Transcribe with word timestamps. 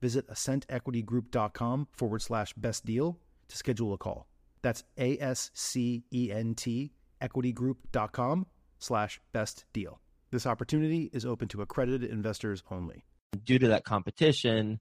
visit 0.00 0.28
ascentequitygroup.com 0.28 1.88
forward 1.92 2.22
slash 2.22 2.52
best 2.54 2.84
deal 2.84 3.18
to 3.48 3.56
schedule 3.56 3.92
a 3.92 3.98
call. 3.98 4.26
That's 4.62 4.84
A 4.98 5.18
S 5.18 5.50
C 5.54 6.04
E 6.12 6.30
N 6.32 6.54
T 6.54 6.92
equitygroup.com 7.22 8.46
slash 8.78 9.20
best 9.32 9.64
deal. 9.72 10.00
This 10.30 10.46
opportunity 10.46 11.10
is 11.12 11.24
open 11.24 11.48
to 11.48 11.62
accredited 11.62 12.10
investors 12.10 12.62
only. 12.70 13.04
Due 13.44 13.58
to 13.58 13.68
that 13.68 13.84
competition, 13.84 14.78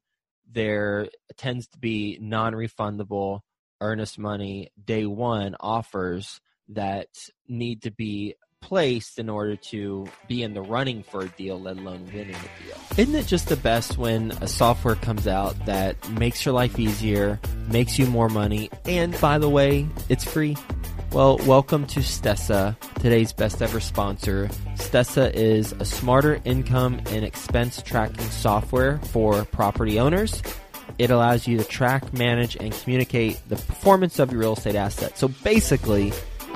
there 0.50 1.08
tends 1.36 1.68
to 1.68 1.78
be 1.78 2.18
non 2.22 2.54
refundable 2.54 3.42
earnest 3.82 4.18
money 4.18 4.72
day 4.84 5.06
one 5.06 5.56
offers 5.60 6.42
that 6.70 7.08
need 7.48 7.84
to 7.84 7.92
be 7.92 8.36
placed 8.62 9.20
in 9.20 9.30
order 9.30 9.56
to 9.56 10.08
be 10.28 10.44
in 10.44 10.54
the 10.54 10.62
running 10.62 11.04
for 11.04 11.22
a 11.22 11.30
deal, 11.30 11.60
let 11.60 11.78
alone 11.78 12.06
winning 12.06 12.36
a 12.36 12.64
deal. 12.64 12.78
Isn't 12.98 13.16
it 13.16 13.28
just 13.28 13.48
the 13.48 13.56
best 13.56 13.98
when 13.98 14.32
a 14.42 14.48
software 14.48 14.96
comes 14.96 15.28
out 15.28 15.66
that 15.66 16.10
makes 16.10 16.46
your 16.46 16.54
life 16.54 16.78
easier, 16.78 17.40
makes 17.68 17.98
you 17.98 18.06
more 18.08 18.30
money, 18.30 18.70
and 18.86 19.20
by 19.22 19.38
the 19.38 19.50
way, 19.50 19.88
it's 20.10 20.24
free? 20.24 20.58
Well, 21.12 21.38
welcome 21.46 21.88
to 21.88 22.02
Stessa, 22.02 22.78
today's 22.96 23.32
best 23.32 23.62
ever 23.62 23.80
sponsor. 23.80 24.50
Stessa 24.76 25.34
is 25.34 25.72
a 25.74 25.86
smarter 25.86 26.42
income 26.44 27.00
and 27.08 27.24
expense 27.24 27.82
tracking 27.82 28.26
software 28.26 28.98
for 28.98 29.46
property 29.46 30.00
owners. 30.00 30.44
It 30.98 31.10
allows 31.10 31.48
you 31.48 31.58
to 31.60 31.64
track, 31.64 32.12
manage, 32.12 32.58
and 32.58 32.74
communicate 32.74 33.40
the 33.48 33.56
performance 33.56 34.20
of 34.20 34.32
your 34.32 34.42
real 34.42 34.54
estate 34.54 34.76
assets. 34.76 35.20
So 35.20 35.28
basically, 35.28 36.12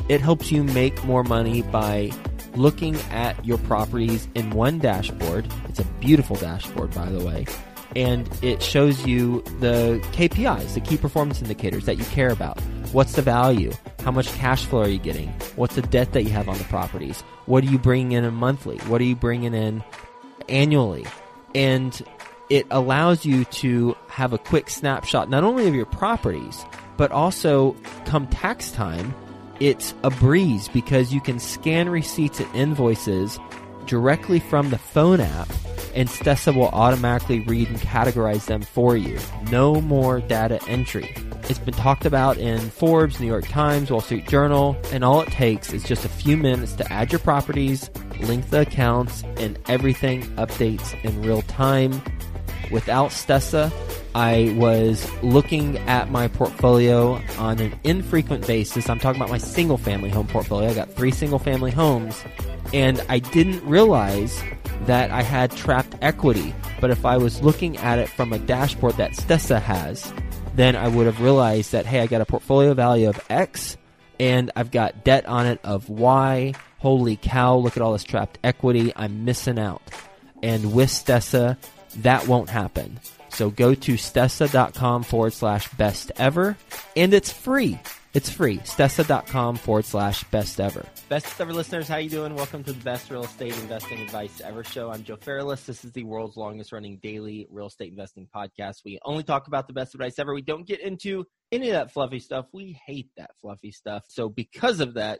it 0.10 0.22
helps 0.22 0.52
you 0.52 0.64
make 0.64 1.04
more 1.04 1.24
money 1.24 1.62
by 1.62 2.12
looking 2.56 2.96
at 3.12 3.44
your 3.46 3.58
properties 3.60 4.28
in 4.36 4.52
one 4.52 4.80
dashboard. 4.80 5.48
It's 5.70 5.80
a 5.80 5.86
beautiful 6.00 6.36
dashboard, 6.36 6.94
by 6.94 7.10
the 7.10 7.26
way. 7.26 7.46
And 7.96 8.30
it 8.42 8.62
shows 8.62 9.06
you 9.06 9.42
the 9.60 10.00
KPIs, 10.14 10.74
the 10.74 10.80
key 10.80 10.98
performance 10.98 11.42
indicators 11.42 11.86
that 11.86 11.98
you 11.98 12.06
care 12.06 12.30
about. 12.30 12.60
What's 12.94 13.14
the 13.14 13.22
value? 13.22 13.72
How 14.04 14.12
much 14.12 14.28
cash 14.34 14.66
flow 14.66 14.82
are 14.82 14.88
you 14.88 14.98
getting? 14.98 15.30
What's 15.56 15.76
the 15.76 15.82
debt 15.82 16.14
that 16.14 16.24
you 16.24 16.30
have 16.30 16.50
on 16.50 16.58
the 16.58 16.64
properties? 16.66 17.22
What 17.46 17.64
are 17.64 17.68
you 17.68 17.78
bringing 17.78 18.12
in 18.14 18.34
monthly? 18.34 18.78
What 18.80 19.02
are 19.02 19.06
you 19.06 19.16
bringing 19.16 19.54
in 19.54 19.84
annually? 20.48 21.06
And 21.54 22.02
it 22.50 22.66
allows 22.70 23.26
you 23.26 23.46
to 23.46 23.96
have 24.08 24.34
a 24.34 24.38
quick 24.38 24.70
snapshot 24.70 25.30
not 25.30 25.44
only 25.44 25.68
of 25.68 25.76
your 25.76 25.86
properties, 25.86 26.66
but 26.98 27.12
also 27.12 27.76
come 28.06 28.28
tax 28.28 28.72
time, 28.72 29.14
it's 29.62 29.94
a 30.04 30.10
breeze 30.10 30.68
because 30.70 31.14
you 31.14 31.22
can 31.22 31.40
scan 31.40 31.88
receipts 31.88 32.40
and 32.40 32.56
invoices 32.56 33.40
directly 33.86 34.40
from 34.40 34.72
the 34.72 34.78
phone 34.78 35.20
app 35.20 35.48
and 35.94 36.10
Stessa 36.10 36.56
will 36.56 36.70
automatically 36.70 37.42
read 37.42 37.68
and 37.68 37.78
categorize 37.78 38.46
them 38.46 38.62
for 38.62 38.96
you. 38.98 39.20
No 39.52 39.82
more 39.82 40.22
data 40.22 40.60
entry. 40.68 41.14
It's 41.50 41.60
been 41.60 41.74
talked 41.74 42.06
about 42.06 42.38
in 42.38 42.60
Forbes, 42.60 43.20
New 43.20 43.28
York 43.28 43.48
Times, 43.48 43.92
Wall 43.92 44.02
Street 44.02 44.28
Journal, 44.28 44.78
and 44.92 45.04
all 45.04 45.22
it 45.22 45.30
takes 45.30 45.74
is 45.74 45.84
just 45.84 46.06
a 46.06 46.10
few 46.10 46.38
minutes 46.38 46.74
to 46.74 46.92
add 46.92 47.12
your 47.12 47.20
properties, 47.20 47.90
link 48.22 48.50
the 48.50 48.62
accounts, 48.62 49.24
and 49.38 49.60
everything 49.68 50.24
updates 50.38 51.00
in 51.04 51.22
real 51.22 51.42
time. 51.44 52.02
Without 52.72 53.12
Stessa, 53.12 53.72
I 54.16 54.54
was 54.58 55.10
looking 55.22 55.78
at 55.80 56.10
my 56.10 56.28
portfolio 56.28 57.22
on 57.38 57.60
an 57.60 57.78
infrequent 57.84 58.48
basis. 58.48 58.90
I'm 58.90 59.00
talking 59.00 59.22
about 59.22 59.30
my 59.30 59.38
single 59.38 59.78
family 59.78 60.10
home 60.10 60.28
portfolio. 60.28 60.70
I 60.70 60.74
got 60.74 60.92
three 60.94 61.12
single 61.12 61.40
family 61.40 61.72
homes 61.72 62.24
and 62.74 63.04
I 63.10 63.20
didn't 63.20 63.64
realize 63.66 64.42
that 64.86 65.12
I 65.12 65.22
had 65.22 65.52
trapped 65.52 65.96
equity. 66.02 66.54
But 66.80 66.92
if 66.92 67.06
I 67.06 67.18
was 67.18 67.42
looking 67.42 67.78
at 67.78 68.00
it 68.00 68.10
from 68.10 68.34
a 68.34 68.40
dashboard 68.40 68.96
that 68.96 69.12
Stessa 69.12 69.62
has, 69.62 70.12
then 70.56 70.76
I 70.76 70.88
would 70.88 71.06
have 71.06 71.22
realized 71.22 71.72
that, 71.72 71.86
hey, 71.86 72.02
I 72.02 72.08
got 72.08 72.22
a 72.22 72.26
portfolio 72.26 72.74
value 72.74 73.10
of 73.10 73.20
X 73.30 73.78
and 74.20 74.52
I've 74.56 74.72
got 74.72 75.04
debt 75.04 75.26
on 75.26 75.46
it 75.46 75.60
of 75.64 75.90
Y. 75.90 76.54
Holy 76.80 77.16
cow, 77.16 77.56
look 77.56 77.78
at 77.78 77.84
all 77.84 77.94
this 77.94 78.04
trapped 78.04 78.40
equity. 78.44 78.92
I'm 78.96 79.26
missing 79.26 79.60
out. 79.60 79.82
And 80.44 80.74
with 80.74 80.90
Stessa, 80.90 81.58
that 81.98 82.28
won't 82.28 82.50
happen. 82.50 83.00
So 83.30 83.50
go 83.50 83.74
to 83.74 83.94
stessa.com 83.94 85.04
forward 85.04 85.34
slash 85.34 85.72
best 85.74 86.12
ever, 86.18 86.58
and 86.96 87.14
it's 87.14 87.32
free. 87.32 87.80
It's 88.14 88.30
free. 88.30 88.58
Stessa.com 88.58 89.56
forward 89.56 89.86
slash 89.86 90.26
best 90.26 90.60
ever. 90.60 90.86
Best 91.08 91.40
ever 91.40 91.54
listeners, 91.54 91.88
how 91.88 91.96
you 91.96 92.10
doing? 92.10 92.36
Welcome 92.36 92.62
to 92.66 92.74
the 92.74 92.84
best 92.84 93.10
real 93.10 93.24
estate 93.24 93.58
investing 93.60 94.02
advice 94.02 94.42
ever 94.42 94.66
show. 94.66 94.92
I'm 94.92 95.04
Joe 95.04 95.16
Fairless. 95.16 95.66
This 95.66 95.86
is 95.86 95.94
the 95.94 96.04
world's 96.04 96.36
longest 96.36 96.74
running 96.74 97.00
daily 97.02 97.48
real 97.50 97.68
estate 97.68 97.90
investing 97.90 98.28
podcast. 98.36 98.84
We 98.84 99.00
only 99.06 99.24
talk 99.24 99.48
about 99.48 99.68
the 99.68 99.74
best 99.74 99.94
advice 99.94 100.20
ever. 100.20 100.34
We 100.34 100.42
don't 100.42 100.68
get 100.68 100.82
into 100.82 101.26
any 101.54 101.70
of 101.70 101.74
that 101.74 101.94
fluffy 101.94 102.20
stuff. 102.20 102.48
We 102.52 102.78
hate 102.86 103.10
that 103.16 103.32
fluffy 103.42 103.72
stuff. 103.72 104.04
So 104.10 104.28
because 104.28 104.82
of 104.82 104.96
that, 104.96 105.20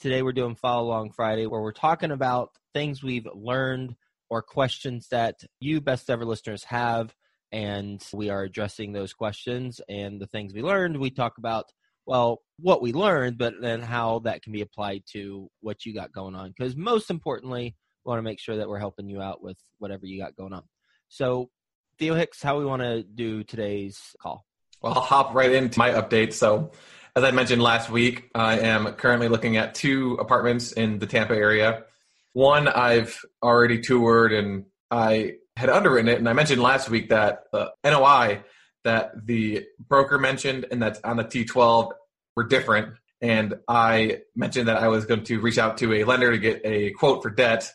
today 0.00 0.22
we're 0.22 0.32
doing 0.32 0.54
follow 0.54 0.86
along 0.86 1.12
Friday 1.12 1.46
where 1.46 1.60
we're 1.60 1.72
talking 1.72 2.12
about 2.12 2.50
things 2.72 3.02
we've 3.02 3.28
learned 3.34 3.94
or 4.32 4.40
questions 4.40 5.08
that 5.10 5.34
you 5.60 5.78
best 5.78 6.08
ever 6.08 6.24
listeners 6.24 6.64
have 6.64 7.14
and 7.52 8.02
we 8.14 8.30
are 8.30 8.44
addressing 8.44 8.90
those 8.90 9.12
questions 9.12 9.78
and 9.90 10.18
the 10.18 10.26
things 10.26 10.54
we 10.54 10.62
learned. 10.62 10.96
We 10.96 11.10
talk 11.10 11.36
about 11.36 11.66
well 12.06 12.40
what 12.58 12.80
we 12.80 12.94
learned, 12.94 13.36
but 13.36 13.60
then 13.60 13.82
how 13.82 14.20
that 14.20 14.42
can 14.42 14.54
be 14.54 14.62
applied 14.62 15.02
to 15.12 15.50
what 15.60 15.84
you 15.84 15.92
got 15.92 16.12
going 16.12 16.34
on. 16.34 16.48
Because 16.56 16.74
most 16.74 17.10
importantly, 17.10 17.76
we 18.06 18.08
want 18.08 18.20
to 18.20 18.22
make 18.22 18.40
sure 18.40 18.56
that 18.56 18.70
we're 18.70 18.78
helping 18.78 19.06
you 19.06 19.20
out 19.20 19.42
with 19.42 19.58
whatever 19.76 20.06
you 20.06 20.18
got 20.18 20.34
going 20.34 20.54
on. 20.54 20.62
So, 21.10 21.50
Theo 21.98 22.14
Hicks, 22.14 22.42
how 22.42 22.58
we 22.58 22.64
want 22.64 22.80
to 22.80 23.02
do 23.02 23.44
today's 23.44 24.16
call? 24.18 24.46
Well, 24.80 24.94
I'll 24.94 25.02
hop 25.02 25.34
right 25.34 25.52
into 25.52 25.78
my 25.78 25.90
update. 25.90 26.32
So, 26.32 26.72
as 27.14 27.22
I 27.22 27.32
mentioned 27.32 27.60
last 27.60 27.90
week, 27.90 28.30
I 28.34 28.60
am 28.60 28.94
currently 28.94 29.28
looking 29.28 29.58
at 29.58 29.74
two 29.74 30.14
apartments 30.14 30.72
in 30.72 31.00
the 31.00 31.06
Tampa 31.06 31.34
area. 31.34 31.84
One 32.32 32.68
I've 32.68 33.20
already 33.42 33.80
toured 33.80 34.32
and 34.32 34.64
I 34.90 35.34
had 35.56 35.68
underwritten 35.68 36.08
it, 36.08 36.18
and 36.18 36.28
I 36.28 36.32
mentioned 36.32 36.62
last 36.62 36.88
week 36.88 37.10
that 37.10 37.44
the 37.52 37.72
NOI 37.84 38.42
that 38.84 39.12
the 39.26 39.64
broker 39.88 40.18
mentioned 40.18 40.66
and 40.70 40.82
that's 40.82 41.00
on 41.04 41.16
the 41.16 41.24
T12 41.24 41.92
were 42.36 42.44
different. 42.44 42.94
And 43.20 43.54
I 43.68 44.22
mentioned 44.34 44.68
that 44.68 44.78
I 44.78 44.88
was 44.88 45.06
going 45.06 45.24
to 45.24 45.40
reach 45.40 45.58
out 45.58 45.78
to 45.78 45.94
a 45.94 46.04
lender 46.04 46.32
to 46.32 46.38
get 46.38 46.62
a 46.64 46.90
quote 46.92 47.22
for 47.22 47.30
debt. 47.30 47.70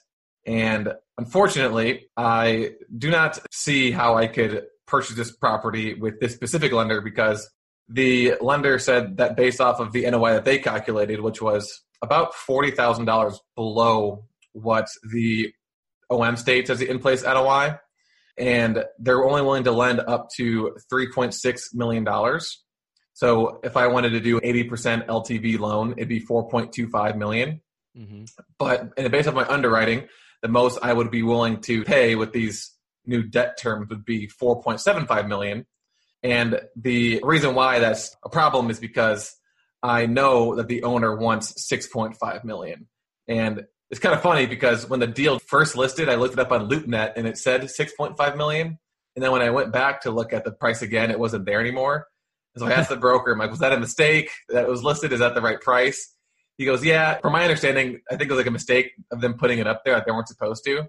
And 0.45 0.93
unfortunately, 1.17 2.09
I 2.17 2.71
do 2.95 3.09
not 3.09 3.39
see 3.51 3.91
how 3.91 4.17
I 4.17 4.27
could 4.27 4.65
purchase 4.85 5.15
this 5.15 5.31
property 5.31 5.93
with 5.93 6.19
this 6.19 6.33
specific 6.33 6.71
lender 6.71 7.01
because 7.01 7.49
the 7.89 8.35
lender 8.41 8.79
said 8.79 9.17
that 9.17 9.37
based 9.37 9.61
off 9.61 9.79
of 9.79 9.93
the 9.93 10.09
NOI 10.09 10.33
that 10.33 10.45
they 10.45 10.59
calculated, 10.59 11.21
which 11.21 11.41
was 11.41 11.83
about 12.01 12.33
$40,000 12.33 13.37
below 13.55 14.26
what 14.61 14.87
the 15.11 15.53
OM 16.09 16.37
states 16.37 16.69
as 16.69 16.79
the 16.79 16.89
in 16.89 16.99
place 16.99 17.23
NOI, 17.23 17.77
and 18.37 18.83
they're 18.99 19.23
only 19.23 19.41
willing 19.41 19.63
to 19.65 19.71
lend 19.71 19.99
up 19.99 20.29
to 20.37 20.75
$3.6 20.91 21.61
million. 21.73 22.39
So 23.13 23.59
if 23.63 23.75
I 23.75 23.87
wanted 23.87 24.11
to 24.11 24.19
do 24.19 24.39
80% 24.39 25.07
LTV 25.07 25.59
loan, 25.59 25.93
it'd 25.97 26.07
be 26.07 26.21
4.25 26.21 27.17
million. 27.17 27.61
Mm-hmm. 27.97 28.25
But 28.59 28.95
based 28.95 29.27
on 29.27 29.33
my 29.33 29.47
underwriting, 29.47 30.07
the 30.43 30.47
most 30.47 30.77
I 30.83 30.93
would 30.93 31.09
be 31.09 31.23
willing 31.23 31.61
to 31.61 31.83
pay 31.83 32.15
with 32.15 32.31
these 32.31 32.71
new 33.05 33.23
debt 33.23 33.57
terms 33.57 33.89
would 33.89 34.05
be 34.05 34.27
4.75 34.27 35.27
million. 35.27 35.65
And 36.21 36.61
the 36.75 37.19
reason 37.23 37.55
why 37.55 37.79
that's 37.79 38.15
a 38.23 38.29
problem 38.29 38.69
is 38.69 38.79
because 38.79 39.33
I 39.81 40.05
know 40.05 40.55
that 40.55 40.67
the 40.67 40.83
owner 40.83 41.15
wants 41.15 41.67
6.5 41.71 42.43
million. 42.43 42.87
And 43.27 43.65
it's 43.89 43.99
kind 43.99 44.13
of 44.13 44.21
funny 44.21 44.45
because 44.45 44.89
when 44.89 44.99
the 44.99 45.07
deal 45.07 45.39
first 45.39 45.75
listed, 45.75 46.09
I 46.09 46.15
looked 46.15 46.33
it 46.33 46.39
up 46.39 46.51
on 46.51 46.69
LoopNet 46.69 47.13
and 47.15 47.27
it 47.27 47.37
said 47.37 47.61
6.5 47.61 48.37
million. 48.37 48.79
And 49.15 49.23
then 49.23 49.31
when 49.31 49.41
I 49.41 49.49
went 49.49 49.71
back 49.71 50.01
to 50.01 50.11
look 50.11 50.33
at 50.33 50.43
the 50.43 50.51
price 50.51 50.81
again, 50.81 51.09
it 51.09 51.19
wasn't 51.19 51.45
there 51.45 51.59
anymore. 51.59 52.07
so 52.57 52.65
I 52.67 52.71
asked 52.71 52.89
the 52.89 52.95
broker, 53.07 53.31
I'm 53.31 53.39
like, 53.39 53.49
was 53.49 53.59
that 53.59 53.73
a 53.73 53.79
mistake 53.79 54.29
that 54.49 54.63
it 54.63 54.69
was 54.69 54.83
listed? 54.83 55.13
Is 55.13 55.19
that 55.19 55.35
the 55.35 55.41
right 55.41 55.59
price? 55.59 56.13
He 56.57 56.65
goes, 56.65 56.83
yeah. 56.83 57.17
From 57.19 57.33
my 57.33 57.43
understanding, 57.43 58.01
I 58.11 58.15
think 58.15 58.29
it 58.29 58.33
was 58.33 58.39
like 58.39 58.47
a 58.47 58.51
mistake 58.51 58.91
of 59.11 59.21
them 59.21 59.35
putting 59.35 59.59
it 59.59 59.67
up 59.67 59.83
there 59.85 59.95
that 59.95 60.05
they 60.05 60.11
weren't 60.11 60.27
supposed 60.27 60.63
to. 60.65 60.83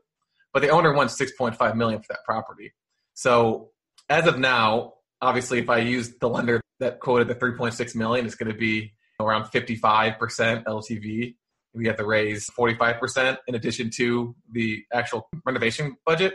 But 0.53 0.61
the 0.61 0.71
owner 0.71 0.93
wants 0.93 1.19
6.5 1.21 1.77
million 1.77 2.01
for 2.01 2.07
that 2.11 2.25
property. 2.25 2.73
So 3.15 3.71
as 4.09 4.27
of 4.27 4.39
now, 4.39 4.95
obviously, 5.21 5.59
if 5.59 5.69
I 5.71 5.79
use 5.79 6.15
the 6.21 6.29
lender 6.29 6.61
that 6.81 7.01
quoted 7.01 7.29
the 7.29 7.35
3.6 7.35 7.95
million, 7.95 8.27
it's 8.27 8.35
going 8.35 8.53
to 8.53 8.59
be 8.59 8.93
around 9.21 9.45
55% 9.45 10.19
LTV. 10.65 11.35
We 11.79 11.87
have 11.87 11.97
to 11.97 12.05
raise 12.05 12.51
45% 12.51 13.39
in 13.47 13.55
addition 13.55 13.91
to 13.97 14.35
the 14.53 14.85
actual 14.93 15.29
renovation 15.47 15.97
budget. 16.05 16.35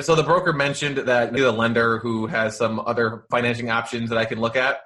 So 0.00 0.14
the 0.14 0.22
broker 0.22 0.52
mentioned 0.52 0.98
that 0.98 1.32
the 1.32 1.52
lender 1.52 1.98
who 1.98 2.26
has 2.26 2.56
some 2.56 2.80
other 2.80 3.24
financing 3.30 3.70
options 3.70 4.10
that 4.10 4.18
I 4.18 4.26
can 4.26 4.40
look 4.40 4.56
at. 4.56 4.80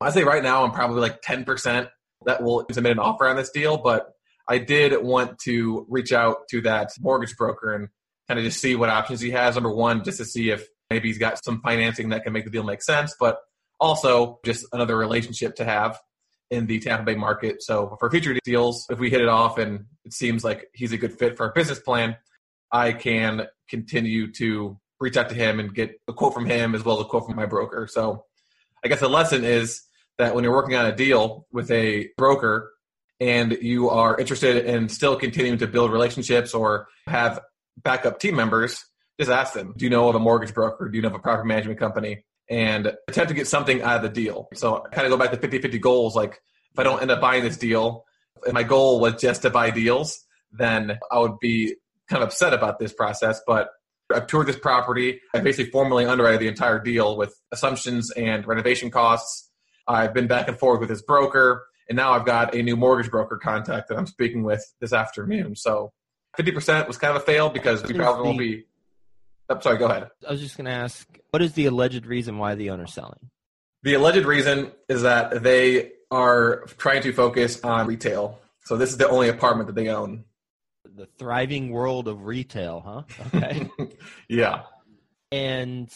I 0.00 0.10
say 0.10 0.24
right 0.24 0.42
now 0.42 0.64
I'm 0.64 0.72
probably 0.72 1.00
like 1.00 1.22
10% 1.22 1.88
that 2.24 2.42
will 2.42 2.66
submit 2.72 2.92
an 2.92 2.98
offer 2.98 3.28
on 3.28 3.36
this 3.36 3.50
deal, 3.50 3.76
but 3.76 4.10
I 4.48 4.58
did 4.58 5.02
want 5.02 5.38
to 5.40 5.86
reach 5.88 6.12
out 6.12 6.48
to 6.50 6.62
that 6.62 6.90
mortgage 7.00 7.36
broker 7.36 7.74
and 7.74 7.88
kind 8.26 8.40
of 8.40 8.44
just 8.44 8.60
see 8.60 8.74
what 8.74 8.88
options 8.88 9.20
he 9.20 9.30
has. 9.30 9.54
Number 9.54 9.72
one, 9.72 10.02
just 10.02 10.18
to 10.18 10.24
see 10.24 10.50
if 10.50 10.66
maybe 10.90 11.08
he's 11.08 11.18
got 11.18 11.42
some 11.44 11.60
financing 11.60 12.08
that 12.08 12.24
can 12.24 12.32
make 12.32 12.44
the 12.44 12.50
deal 12.50 12.64
make 12.64 12.82
sense, 12.82 13.14
but 13.20 13.38
also 13.78 14.40
just 14.44 14.66
another 14.72 14.96
relationship 14.96 15.56
to 15.56 15.64
have 15.64 15.98
in 16.50 16.66
the 16.66 16.78
Tampa 16.80 17.04
Bay 17.04 17.14
market. 17.14 17.62
So 17.62 17.96
for 17.98 18.10
future 18.10 18.36
deals, 18.44 18.86
if 18.90 18.98
we 18.98 19.10
hit 19.10 19.20
it 19.20 19.28
off 19.28 19.58
and 19.58 19.86
it 20.04 20.12
seems 20.12 20.44
like 20.44 20.68
he's 20.72 20.92
a 20.92 20.98
good 20.98 21.18
fit 21.18 21.36
for 21.36 21.46
our 21.46 21.52
business 21.52 21.78
plan, 21.78 22.16
I 22.72 22.92
can 22.92 23.46
continue 23.68 24.32
to 24.32 24.78
reach 25.00 25.16
out 25.16 25.28
to 25.28 25.34
him 25.34 25.60
and 25.60 25.74
get 25.74 26.00
a 26.08 26.12
quote 26.12 26.34
from 26.34 26.46
him 26.46 26.74
as 26.74 26.84
well 26.84 26.98
as 26.98 27.06
a 27.06 27.08
quote 27.08 27.26
from 27.26 27.36
my 27.36 27.46
broker. 27.46 27.86
So 27.86 28.24
I 28.84 28.88
guess 28.88 29.00
the 29.00 29.08
lesson 29.08 29.44
is 29.44 29.82
that 30.18 30.34
when 30.34 30.44
you're 30.44 30.52
working 30.52 30.76
on 30.76 30.86
a 30.86 30.94
deal 30.94 31.46
with 31.52 31.70
a 31.70 32.08
broker 32.16 32.72
and 33.20 33.52
you 33.60 33.90
are 33.90 34.18
interested 34.18 34.64
in 34.64 34.88
still 34.88 35.16
continuing 35.16 35.58
to 35.58 35.66
build 35.66 35.92
relationships 35.92 36.54
or 36.54 36.88
have 37.06 37.40
backup 37.82 38.20
team 38.20 38.36
members, 38.36 38.84
just 39.18 39.30
ask 39.30 39.52
them, 39.52 39.74
do 39.76 39.84
you 39.84 39.90
know 39.90 40.08
of 40.08 40.14
a 40.14 40.20
mortgage 40.20 40.54
broker? 40.54 40.88
Do 40.88 40.96
you 40.96 41.02
know 41.02 41.08
of 41.08 41.14
a 41.14 41.18
property 41.18 41.48
management 41.48 41.78
company? 41.78 42.24
And 42.50 42.92
attempt 43.08 43.28
to 43.28 43.34
get 43.34 43.46
something 43.46 43.82
out 43.82 43.96
of 43.96 44.02
the 44.02 44.08
deal. 44.08 44.48
So 44.54 44.82
I 44.84 44.88
kind 44.88 45.06
of 45.06 45.10
go 45.10 45.18
back 45.18 45.32
to 45.32 45.36
50 45.36 45.58
50 45.60 45.78
goals. 45.78 46.16
Like, 46.16 46.40
if 46.72 46.78
I 46.78 46.82
don't 46.82 47.02
end 47.02 47.10
up 47.10 47.20
buying 47.20 47.42
this 47.42 47.58
deal, 47.58 48.06
if 48.46 48.52
my 48.52 48.62
goal 48.62 49.00
was 49.00 49.20
just 49.20 49.42
to 49.42 49.50
buy 49.50 49.70
deals, 49.70 50.24
then 50.52 50.98
I 51.10 51.18
would 51.18 51.38
be 51.40 51.74
kind 52.08 52.22
of 52.22 52.28
upset 52.28 52.54
about 52.54 52.78
this 52.78 52.92
process. 52.92 53.42
But 53.46 53.68
I've 54.14 54.26
toured 54.26 54.46
this 54.46 54.58
property. 54.58 55.20
I 55.34 55.40
basically 55.40 55.70
formally 55.70 56.06
underwrite 56.06 56.40
the 56.40 56.48
entire 56.48 56.78
deal 56.78 57.18
with 57.18 57.38
assumptions 57.52 58.10
and 58.12 58.46
renovation 58.46 58.90
costs. 58.90 59.50
I've 59.86 60.14
been 60.14 60.26
back 60.26 60.48
and 60.48 60.58
forth 60.58 60.80
with 60.80 60.88
his 60.88 61.02
broker, 61.02 61.66
and 61.88 61.96
now 61.96 62.12
I've 62.12 62.24
got 62.24 62.54
a 62.54 62.62
new 62.62 62.76
mortgage 62.76 63.10
broker 63.10 63.36
contact 63.36 63.88
that 63.88 63.98
I'm 63.98 64.06
speaking 64.06 64.42
with 64.42 64.64
this 64.80 64.92
afternoon. 64.92 65.56
So 65.56 65.92
50% 66.38 66.86
was 66.86 66.96
kind 66.96 67.14
of 67.16 67.22
a 67.22 67.24
fail 67.24 67.50
because 67.50 67.82
we 67.82 67.94
probably 67.94 68.24
won't 68.24 68.38
be 68.38 68.64
I'm 69.48 69.62
sorry, 69.62 69.78
go 69.78 69.86
ahead. 69.86 70.10
I 70.26 70.32
was 70.32 70.40
just 70.40 70.56
going 70.56 70.66
to 70.66 70.72
ask, 70.72 71.06
what 71.30 71.42
is 71.42 71.52
the 71.52 71.66
alleged 71.66 72.06
reason 72.06 72.38
why 72.38 72.54
the 72.54 72.70
owner's 72.70 72.92
selling? 72.92 73.30
The 73.82 73.94
alleged 73.94 74.26
reason 74.26 74.72
is 74.88 75.02
that 75.02 75.42
they 75.42 75.92
are 76.10 76.66
trying 76.78 77.02
to 77.02 77.12
focus 77.12 77.60
on 77.62 77.86
retail. 77.86 78.40
So 78.64 78.76
this 78.76 78.90
is 78.90 78.98
the 78.98 79.08
only 79.08 79.28
apartment 79.28 79.68
that 79.68 79.74
they 79.74 79.88
own. 79.88 80.24
The 80.84 81.06
thriving 81.18 81.70
world 81.70 82.08
of 82.08 82.24
retail, 82.24 82.82
huh? 82.84 83.26
Okay. 83.34 83.70
yeah. 84.28 84.62
And 85.30 85.90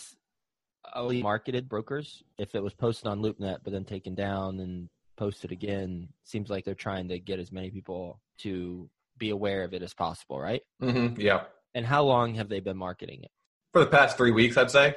only 0.95 1.23
marketed 1.23 1.69
brokers. 1.69 2.23
If 2.39 2.55
it 2.55 2.63
was 2.63 2.75
posted 2.75 3.09
on 3.09 3.21
LoopNet 3.21 3.59
but 3.65 3.73
then 3.73 3.85
taken 3.85 4.15
down 4.15 4.61
and 4.61 4.89
posted 5.17 5.53
again, 5.53 6.09
seems 6.25 6.51
like 6.51 6.65
they're 6.65 6.75
trying 6.75 7.09
to 7.09 7.19
get 7.19 7.39
as 7.39 7.53
many 7.53 7.71
people 7.71 8.21
to 8.39 8.89
be 9.19 9.31
aware 9.31 9.65
of 9.65 9.75
it 9.75 9.83
as 9.83 9.95
possible, 9.95 10.41
right? 10.41 10.63
Mm-hmm. 10.83 11.21
Yeah. 11.21 11.45
And 11.75 11.87
how 11.87 12.05
long 12.05 12.35
have 12.35 12.49
they 12.49 12.61
been 12.61 12.77
marketing 12.77 13.21
it? 13.23 13.31
For 13.73 13.81
the 13.81 13.91
past 13.91 14.17
three 14.17 14.31
weeks, 14.31 14.57
I'd 14.57 14.71
say. 14.71 14.95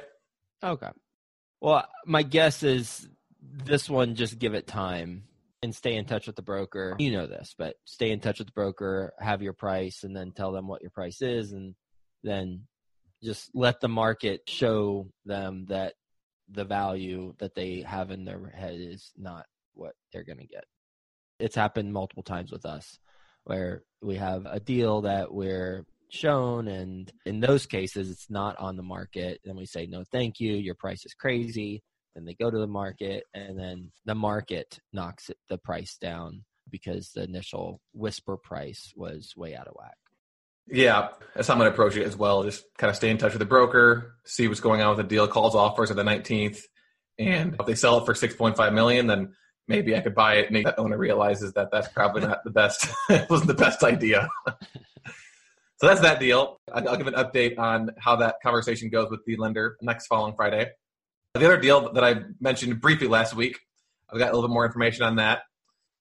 Okay. 0.62 0.90
Well, 1.60 1.86
my 2.04 2.22
guess 2.22 2.62
is 2.62 3.08
this 3.40 3.88
one, 3.88 4.14
just 4.14 4.38
give 4.38 4.54
it 4.54 4.66
time 4.66 5.24
and 5.62 5.74
stay 5.74 5.96
in 5.96 6.04
touch 6.04 6.26
with 6.26 6.36
the 6.36 6.42
broker. 6.42 6.94
You 6.98 7.12
know 7.12 7.26
this, 7.26 7.54
but 7.56 7.76
stay 7.84 8.10
in 8.10 8.20
touch 8.20 8.38
with 8.38 8.48
the 8.48 8.52
broker, 8.52 9.14
have 9.18 9.42
your 9.42 9.54
price, 9.54 10.04
and 10.04 10.14
then 10.14 10.32
tell 10.32 10.52
them 10.52 10.68
what 10.68 10.82
your 10.82 10.90
price 10.90 11.22
is, 11.22 11.52
and 11.52 11.74
then 12.22 12.66
just 13.22 13.50
let 13.54 13.80
the 13.80 13.88
market 13.88 14.42
show 14.46 15.08
them 15.24 15.66
that 15.68 15.94
the 16.50 16.64
value 16.64 17.34
that 17.38 17.54
they 17.54 17.80
have 17.80 18.10
in 18.10 18.24
their 18.24 18.52
head 18.54 18.76
is 18.78 19.10
not 19.16 19.46
what 19.74 19.94
they're 20.12 20.24
going 20.24 20.38
to 20.38 20.46
get. 20.46 20.64
It's 21.38 21.56
happened 21.56 21.92
multiple 21.92 22.22
times 22.22 22.52
with 22.52 22.66
us 22.66 22.98
where 23.44 23.82
we 24.02 24.16
have 24.16 24.46
a 24.46 24.60
deal 24.60 25.02
that 25.02 25.32
we're 25.32 25.86
shown 26.10 26.68
and 26.68 27.12
in 27.24 27.40
those 27.40 27.66
cases 27.66 28.10
it's 28.10 28.30
not 28.30 28.56
on 28.58 28.76
the 28.76 28.82
market. 28.82 29.40
Then 29.44 29.56
we 29.56 29.66
say 29.66 29.86
no 29.86 30.04
thank 30.10 30.40
you. 30.40 30.54
Your 30.54 30.74
price 30.74 31.04
is 31.04 31.14
crazy. 31.14 31.82
Then 32.14 32.24
they 32.24 32.34
go 32.34 32.50
to 32.50 32.58
the 32.58 32.66
market 32.66 33.24
and 33.34 33.58
then 33.58 33.92
the 34.04 34.14
market 34.14 34.78
knocks 34.92 35.28
it, 35.28 35.36
the 35.48 35.58
price 35.58 35.96
down 36.00 36.44
because 36.70 37.10
the 37.14 37.22
initial 37.22 37.80
whisper 37.92 38.36
price 38.36 38.92
was 38.96 39.34
way 39.36 39.54
out 39.54 39.68
of 39.68 39.74
whack. 39.76 39.96
Yeah 40.68 41.08
that's 41.34 41.46
how 41.46 41.54
i'm 41.54 41.60
going 41.60 41.70
to 41.70 41.74
approach 41.74 41.96
it 41.96 42.04
as 42.04 42.16
well 42.16 42.42
just 42.42 42.64
kind 42.76 42.90
of 42.90 42.96
stay 42.96 43.10
in 43.10 43.18
touch 43.18 43.32
with 43.32 43.38
the 43.38 43.46
broker 43.46 44.16
see 44.24 44.48
what's 44.48 44.60
going 44.60 44.80
on 44.80 44.96
with 44.96 44.98
the 44.98 45.14
deal 45.14 45.28
calls 45.28 45.54
offers 45.54 45.90
at 45.90 45.96
the 45.96 46.02
19th 46.02 46.60
and 47.18 47.54
if 47.58 47.66
they 47.66 47.74
sell 47.74 47.98
it 47.98 48.06
for 48.06 48.14
6.5 48.14 48.74
million 48.74 49.06
then 49.06 49.34
maybe 49.68 49.94
i 49.94 50.00
could 50.00 50.14
buy 50.14 50.34
it. 50.36 50.50
And 50.50 50.66
the 50.66 50.78
owner 50.80 50.98
realizes 50.98 51.52
that 51.52 51.70
that's 51.70 51.88
probably 51.88 52.22
not 52.22 52.42
the 52.42 52.50
best 52.50 52.88
wasn't 53.30 53.46
the 53.46 53.54
best 53.54 53.84
idea 53.84 54.28
So 55.78 55.88
that's 55.88 56.00
that 56.00 56.20
deal. 56.20 56.58
I'll 56.72 56.96
give 56.96 57.06
an 57.06 57.14
update 57.14 57.58
on 57.58 57.90
how 57.98 58.16
that 58.16 58.36
conversation 58.42 58.88
goes 58.88 59.10
with 59.10 59.24
the 59.26 59.36
lender 59.36 59.76
next 59.82 60.06
following 60.06 60.34
Friday. 60.34 60.70
The 61.34 61.44
other 61.44 61.60
deal 61.60 61.92
that 61.92 62.02
I 62.02 62.22
mentioned 62.40 62.80
briefly 62.80 63.08
last 63.08 63.36
week, 63.36 63.58
I've 64.10 64.18
got 64.18 64.32
a 64.32 64.34
little 64.34 64.48
bit 64.48 64.54
more 64.54 64.64
information 64.64 65.02
on 65.04 65.16
that. 65.16 65.42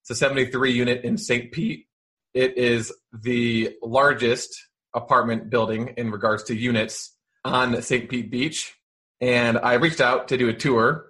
It's 0.04 0.12
a 0.12 0.16
73 0.16 0.72
unit 0.72 1.04
in 1.04 1.18
St. 1.18 1.52
Pete. 1.52 1.88
It 2.34 2.58
is 2.58 2.94
the 3.12 3.76
largest 3.84 4.58
apartment 4.94 5.50
building 5.50 5.94
in 5.98 6.10
regards 6.10 6.44
to 6.44 6.56
units 6.56 7.14
on 7.44 7.82
St. 7.82 8.10
Pete 8.10 8.32
Beach. 8.32 8.74
And 9.20 9.58
I 9.58 9.74
reached 9.74 10.00
out 10.00 10.30
to 10.30 10.38
do 10.38 10.48
a 10.48 10.54
tour, 10.54 11.08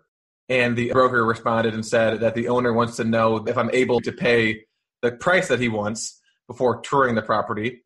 and 0.50 0.76
the 0.76 0.92
broker 0.92 1.24
responded 1.24 1.76
and 1.76 1.86
said 1.86 2.22
that 2.22 2.34
the 2.34 2.48
owner 2.48 2.74
wants 2.74 2.96
to 2.98 3.04
know 3.04 3.46
if 3.48 3.58
I'm 3.58 3.70
able 3.74 4.02
to 4.02 4.12
pay 4.12 4.64
the 5.04 5.12
price 5.12 5.50
that 5.50 5.60
he 5.60 5.70
wants 5.70 6.20
before 6.48 6.82
touring 6.82 7.14
the 7.14 7.22
property 7.22 7.84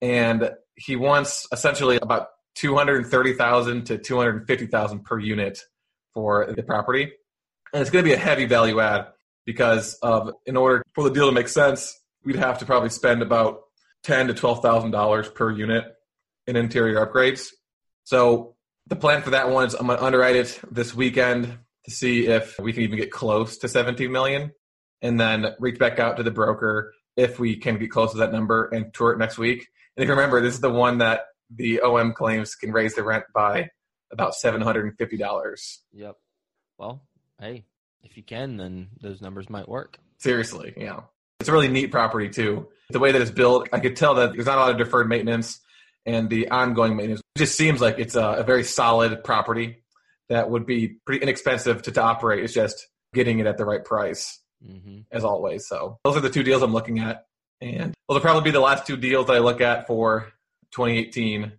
and 0.00 0.50
he 0.76 0.96
wants 0.96 1.46
essentially 1.52 1.98
about 2.00 2.28
230,000 2.56 3.84
to 3.86 3.98
250,000 3.98 5.04
per 5.04 5.18
unit 5.18 5.60
for 6.14 6.52
the 6.54 6.62
property. 6.62 7.12
And 7.72 7.80
it's 7.80 7.90
going 7.90 8.04
to 8.04 8.08
be 8.08 8.14
a 8.14 8.18
heavy 8.18 8.46
value 8.46 8.80
add 8.80 9.08
because 9.46 9.94
of 10.02 10.32
in 10.46 10.56
order 10.56 10.82
for 10.94 11.04
the 11.04 11.10
deal 11.10 11.26
to 11.26 11.32
make 11.32 11.48
sense, 11.48 11.98
we'd 12.24 12.36
have 12.36 12.58
to 12.58 12.66
probably 12.66 12.90
spend 12.90 13.22
about 13.22 13.60
ten 14.02 14.26
to 14.26 14.34
twelve 14.34 14.62
thousand 14.62 14.90
dollars 14.90 15.28
per 15.28 15.50
unit 15.50 15.84
in 16.46 16.56
interior 16.56 17.04
upgrades. 17.04 17.48
So 18.04 18.56
the 18.86 18.96
plan 18.96 19.22
for 19.22 19.30
that 19.30 19.50
one 19.50 19.66
is 19.66 19.74
I'm 19.74 19.86
going 19.86 19.98
to 19.98 20.04
underwrite 20.04 20.36
it 20.36 20.60
this 20.70 20.94
weekend 20.94 21.58
to 21.84 21.90
see 21.90 22.26
if 22.26 22.58
we 22.58 22.72
can 22.72 22.82
even 22.82 22.98
get 22.98 23.10
close 23.10 23.58
to 23.58 23.68
17 23.68 24.10
million, 24.10 24.52
and 25.00 25.18
then 25.18 25.54
reach 25.58 25.78
back 25.78 25.98
out 25.98 26.16
to 26.16 26.22
the 26.22 26.30
broker 26.30 26.92
if 27.16 27.38
we 27.38 27.56
can 27.56 27.78
get 27.78 27.90
close 27.90 28.12
to 28.12 28.18
that 28.18 28.32
number 28.32 28.66
and 28.66 28.92
tour 28.92 29.12
it 29.12 29.18
next 29.18 29.38
week. 29.38 29.68
And 30.00 30.04
if 30.04 30.08
you 30.08 30.14
remember, 30.14 30.40
this 30.40 30.54
is 30.54 30.60
the 30.60 30.70
one 30.70 30.96
that 30.98 31.26
the 31.54 31.82
OM 31.82 32.14
claims 32.14 32.54
can 32.54 32.72
raise 32.72 32.94
the 32.94 33.02
rent 33.02 33.24
by 33.34 33.68
about 34.10 34.34
seven 34.34 34.62
hundred 34.62 34.86
and 34.86 34.96
fifty 34.96 35.18
dollars. 35.18 35.82
Yep. 35.92 36.16
Well, 36.78 37.02
hey, 37.38 37.66
if 38.02 38.16
you 38.16 38.22
can, 38.22 38.56
then 38.56 38.88
those 39.02 39.20
numbers 39.20 39.50
might 39.50 39.68
work. 39.68 39.98
Seriously, 40.16 40.72
yeah. 40.74 41.00
It's 41.38 41.50
a 41.50 41.52
really 41.52 41.68
neat 41.68 41.88
property 41.88 42.30
too. 42.30 42.68
The 42.88 42.98
way 42.98 43.12
that 43.12 43.20
it's 43.20 43.30
built, 43.30 43.68
I 43.74 43.78
could 43.78 43.94
tell 43.94 44.14
that 44.14 44.32
there's 44.32 44.46
not 44.46 44.56
a 44.56 44.60
lot 44.62 44.70
of 44.70 44.78
deferred 44.78 45.06
maintenance 45.06 45.60
and 46.06 46.30
the 46.30 46.48
ongoing 46.48 46.96
maintenance. 46.96 47.20
It 47.36 47.40
just 47.40 47.54
seems 47.54 47.82
like 47.82 47.98
it's 47.98 48.14
a, 48.14 48.24
a 48.24 48.42
very 48.42 48.64
solid 48.64 49.22
property 49.22 49.82
that 50.30 50.48
would 50.48 50.64
be 50.64 50.96
pretty 51.04 51.22
inexpensive 51.22 51.82
to, 51.82 51.92
to 51.92 52.00
operate. 52.00 52.42
It's 52.42 52.54
just 52.54 52.88
getting 53.12 53.38
it 53.38 53.46
at 53.46 53.58
the 53.58 53.66
right 53.66 53.84
price, 53.84 54.40
mm-hmm. 54.66 55.00
as 55.12 55.24
always. 55.24 55.68
So 55.68 55.98
those 56.04 56.16
are 56.16 56.20
the 56.20 56.30
two 56.30 56.42
deals 56.42 56.62
I'm 56.62 56.72
looking 56.72 57.00
at. 57.00 57.26
And 57.60 57.94
they'll 58.08 58.20
probably 58.20 58.42
be 58.42 58.52
the 58.52 58.60
last 58.60 58.86
two 58.86 58.96
deals 58.96 59.26
that 59.26 59.36
I 59.36 59.38
look 59.40 59.60
at 59.60 59.86
for 59.86 60.32
2018. 60.72 61.52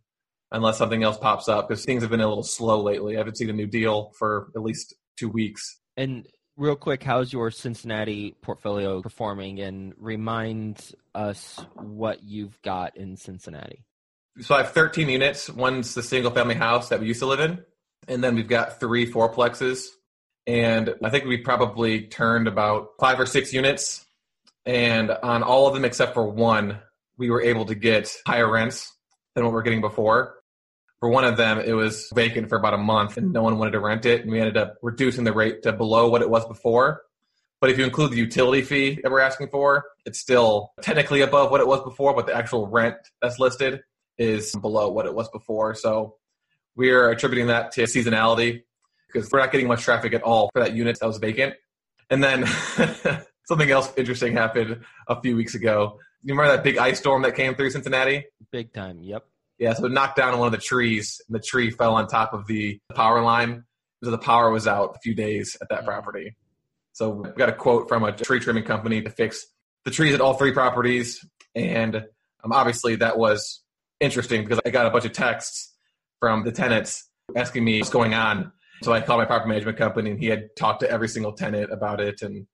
unless 0.52 0.78
something 0.78 1.04
else 1.04 1.18
pops 1.18 1.48
up 1.48 1.68
because 1.68 1.86
things 1.86 2.04
have 2.04 2.12
been 2.12 2.22
a 2.22 2.28
little 2.28 2.44
slow 2.44 2.82
lately. 2.82 3.16
I 3.16 3.20
haven't 3.20 3.38
seen 3.38 3.50
a 3.50 3.54
new 3.54 3.68
deal 3.68 4.12
for 4.18 4.52
at 4.56 4.62
least 4.62 4.94
two 5.18 5.30
weeks. 5.30 5.80
And 5.96 6.28
real 6.58 6.76
quick, 6.76 7.04
how's 7.04 7.32
your 7.32 7.52
Cincinnati 7.52 8.36
portfolio 8.42 9.02
performing? 9.02 9.60
And 9.60 9.94
remind 9.98 10.92
us 11.16 11.64
what 11.76 12.24
you've 12.24 12.62
got 12.62 12.98
in 12.98 13.16
Cincinnati. 13.18 13.84
So 14.42 14.56
I 14.56 14.64
have 14.64 14.72
13 14.72 15.10
units. 15.10 15.50
One's 15.50 15.94
the 15.94 16.04
single 16.04 16.32
family 16.32 16.56
house 16.56 16.90
that 16.90 17.00
we 17.00 17.08
used 17.08 17.20
to 17.20 17.26
live 17.26 17.40
in. 17.40 17.64
And 18.08 18.24
then 18.24 18.36
we've 18.36 18.48
got 18.48 18.80
three 18.80 19.10
fourplexes. 19.10 19.88
And 20.48 20.96
I 21.04 21.10
think 21.10 21.26
we 21.26 21.38
probably 21.38 22.08
turned 22.08 22.48
about 22.48 22.90
five 23.00 23.20
or 23.20 23.26
six 23.26 23.54
units. 23.54 24.06
And 24.66 25.12
on 25.12 25.44
all 25.44 25.68
of 25.68 25.74
them 25.74 25.86
except 25.86 26.14
for 26.14 26.28
one, 26.28 26.80
we 27.18 27.30
were 27.30 27.42
able 27.42 27.66
to 27.66 27.76
get 27.76 28.12
higher 28.28 28.50
rents 28.50 28.96
than 29.36 29.44
what 29.44 29.54
we 29.54 29.60
are 29.60 29.64
getting 29.64 29.82
before. 29.82 30.36
For 31.00 31.10
one 31.10 31.24
of 31.24 31.36
them, 31.38 31.60
it 31.60 31.74
was 31.74 32.10
vacant 32.14 32.50
for 32.50 32.58
about 32.58 32.76
a 32.76 32.78
month 32.78 33.18
and 33.18 33.34
no 33.34 33.42
one 33.42 33.58
wanted 33.58 33.72
to 33.72 33.80
rent 33.80 34.06
it. 34.06 34.22
And 34.22 34.32
we 34.32 34.40
ended 34.40 34.58
up 34.58 34.76
reducing 34.84 35.24
the 35.24 35.34
rate 35.34 35.64
to 35.64 35.74
below 35.74 36.10
what 36.10 36.22
it 36.22 36.30
was 36.30 36.46
before. 36.46 37.02
But 37.60 37.70
if 37.70 37.78
you 37.78 37.86
include 37.86 38.12
the 38.12 38.18
utility 38.18 38.62
fee 38.64 39.00
that 39.02 39.12
we're 39.12 39.20
asking 39.20 39.50
for, 39.50 39.86
it's 40.06 40.20
still 40.20 40.74
technically 40.82 41.22
above 41.22 41.52
what 41.52 41.62
it 41.62 41.68
was 41.68 41.84
before, 41.84 42.16
but 42.16 42.26
the 42.26 42.36
actual 42.36 42.68
rent 42.68 42.96
that's 43.22 43.40
listed 43.40 43.82
is 44.18 44.56
below 44.56 44.92
what 44.92 45.06
it 45.06 45.14
was 45.14 45.30
before. 45.30 45.76
So 45.76 46.16
we're 46.76 47.10
attributing 47.10 47.48
that 47.48 47.72
to 47.74 47.84
seasonality 47.84 48.64
because 49.08 49.32
we're 49.32 49.40
not 49.40 49.52
getting 49.52 49.68
much 49.68 49.84
traffic 49.84 50.14
at 50.14 50.24
all 50.24 50.50
for 50.54 50.64
that 50.64 50.74
unit 50.74 51.00
that 51.00 51.08
was 51.08 51.18
vacant. 51.18 51.56
And 52.10 52.24
then 52.24 52.46
something 53.46 53.70
else 53.70 53.92
interesting 53.98 54.34
happened 54.34 54.82
a 55.08 55.22
few 55.22 55.36
weeks 55.36 55.56
ago. 55.56 56.00
You 56.24 56.34
remember 56.34 56.56
that 56.56 56.64
big 56.64 56.78
ice 56.78 57.00
storm 57.00 57.24
that 57.24 57.36
came 57.36 57.56
through 57.56 57.72
Cincinnati? 57.72 58.26
Big 58.52 58.74
time, 58.74 59.02
yep. 59.02 59.26
Yeah, 59.58 59.74
so 59.74 59.86
it 59.86 59.92
knocked 59.92 60.18
down 60.18 60.38
one 60.40 60.48
of 60.48 60.52
the 60.52 60.58
trees, 60.58 61.22
and 61.28 61.36
the 61.36 61.40
tree 61.40 61.70
fell 61.70 61.94
on 61.94 62.08
top 62.08 62.34
of 62.34 62.48
the 62.48 62.80
power 62.96 63.22
line. 63.22 63.64
So 64.04 64.10
the 64.10 64.18
power 64.18 64.50
was 64.52 64.68
out 64.68 64.96
a 64.96 65.00
few 65.00 65.14
days 65.14 65.56
at 65.62 65.70
that 65.70 65.80
mm-hmm. 65.80 65.88
property. 65.88 66.36
So 66.94 67.10
we 67.10 67.30
got 67.32 67.50
a 67.50 67.54
quote 67.54 67.88
from 67.88 68.04
a 68.04 68.12
tree 68.12 68.40
trimming 68.40 68.64
company 68.64 69.02
to 69.02 69.10
fix 69.10 69.46
the 69.86 69.92
trees 69.92 70.14
at 70.14 70.22
all 70.22 70.34
three 70.34 70.52
properties. 70.52 71.26
And 71.56 71.96
um, 71.96 72.52
obviously 72.52 72.96
that 72.98 73.18
was 73.18 73.64
interesting 74.00 74.44
because 74.44 74.60
I 74.66 74.70
got 74.70 74.86
a 74.86 74.90
bunch 74.90 75.06
of 75.06 75.14
texts 75.14 75.74
from 76.20 76.44
the 76.44 76.52
tenants 76.52 77.08
asking 77.36 77.64
me 77.64 77.80
what's 77.80 77.90
going 77.90 78.14
on. 78.14 78.52
So 78.84 78.92
I 78.92 79.02
called 79.02 79.20
my 79.20 79.26
property 79.26 79.50
management 79.50 79.78
company 79.78 80.12
and 80.12 80.20
he 80.20 80.28
had 80.28 80.56
talked 80.58 80.82
to 80.82 80.90
every 80.90 81.08
single 81.08 81.34
tenant 81.34 81.72
about 81.72 82.02
it. 82.02 82.22
And 82.22 82.48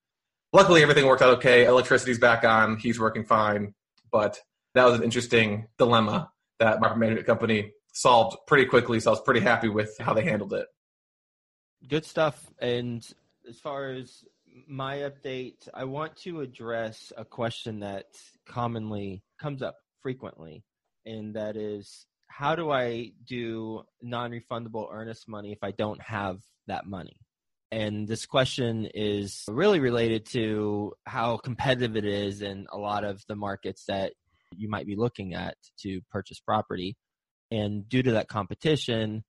luckily 0.53 0.81
everything 0.81 1.05
worked 1.05 1.21
out 1.21 1.37
okay. 1.37 1.65
Electricity's 1.65 2.19
back 2.19 2.43
on. 2.43 2.77
He's 2.77 2.99
working 2.99 3.25
fine. 3.25 3.73
But 4.11 4.39
that 4.73 4.85
was 4.85 4.95
an 4.95 5.03
interesting 5.03 5.67
dilemma 5.77 6.31
that 6.59 6.79
my 6.79 6.95
management 6.95 7.27
company 7.27 7.71
solved 7.93 8.37
pretty 8.47 8.65
quickly. 8.65 8.99
So 8.99 9.11
I 9.11 9.13
was 9.13 9.21
pretty 9.21 9.41
happy 9.41 9.69
with 9.69 9.95
how 9.99 10.13
they 10.13 10.23
handled 10.23 10.53
it. 10.53 10.67
Good 11.87 12.05
stuff. 12.05 12.51
And 12.59 13.07
as 13.47 13.59
far 13.59 13.91
as 13.91 14.23
my 14.67 14.97
update, 14.97 15.67
I 15.73 15.83
want 15.83 16.15
to 16.17 16.41
address 16.41 17.11
a 17.17 17.25
question 17.25 17.79
that 17.81 18.05
commonly 18.47 19.23
comes 19.39 19.61
up 19.61 19.77
frequently, 20.01 20.63
and 21.05 21.35
that 21.35 21.55
is 21.55 22.07
how 22.27 22.55
do 22.55 22.71
I 22.71 23.11
do 23.25 23.83
non 24.01 24.31
refundable 24.31 24.87
earnest 24.91 25.27
money 25.27 25.51
if 25.51 25.59
I 25.63 25.71
don't 25.71 26.01
have 26.01 26.39
that 26.67 26.85
money? 26.85 27.17
And 27.71 28.07
this 28.07 28.25
question 28.25 28.88
is 28.93 29.43
really 29.50 29.79
related 29.79 30.25
to 30.27 30.93
how 31.05 31.38
competitive 31.38 31.97
it 31.97 32.05
is 32.05 32.41
in 32.41 32.67
a 32.71 32.77
lot 32.77 33.03
of 33.03 33.24
the 33.27 33.36
markets 33.36 33.86
that 33.88 34.13
you 34.55 34.69
might 34.69 34.88
be 34.88 34.95
looking 34.95 35.33
at 35.33 35.57
to 35.81 36.01
purchase 36.09 36.39
property. 36.39 36.95
And 37.51 37.88
due 37.88 38.03
to 38.03 38.12
that 38.13 38.29
competition, 38.29 39.24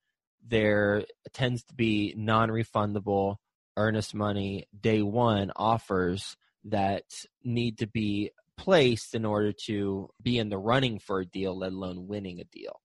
there 0.46 1.04
tends 1.32 1.64
to 1.64 1.74
be 1.74 2.14
non 2.16 2.48
refundable 2.48 3.36
earnest 3.76 4.14
money 4.14 4.66
day 4.78 5.02
one 5.02 5.52
offers 5.56 6.36
that 6.64 7.04
need 7.44 7.78
to 7.78 7.86
be 7.86 8.30
placed 8.56 9.14
in 9.14 9.24
order 9.24 9.52
to 9.52 10.10
be 10.20 10.38
in 10.38 10.48
the 10.48 10.58
running 10.58 10.98
for 10.98 11.20
a 11.20 11.26
deal, 11.26 11.56
let 11.56 11.72
alone 11.72 12.08
winning 12.08 12.40
a 12.40 12.44
deal. 12.44 12.80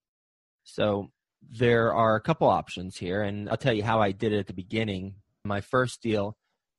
So 0.64 1.10
there 1.52 1.94
are 1.94 2.16
a 2.16 2.22
couple 2.22 2.48
options 2.48 2.96
here, 2.96 3.22
and 3.22 3.50
I'll 3.50 3.58
tell 3.58 3.74
you 3.74 3.84
how 3.84 4.02
I 4.02 4.12
did 4.12 4.32
it 4.32 4.40
at 4.40 4.48
the 4.48 4.54
beginning. 4.54 5.16
My 5.46 5.62
first 5.62 6.02
deal, 6.02 6.38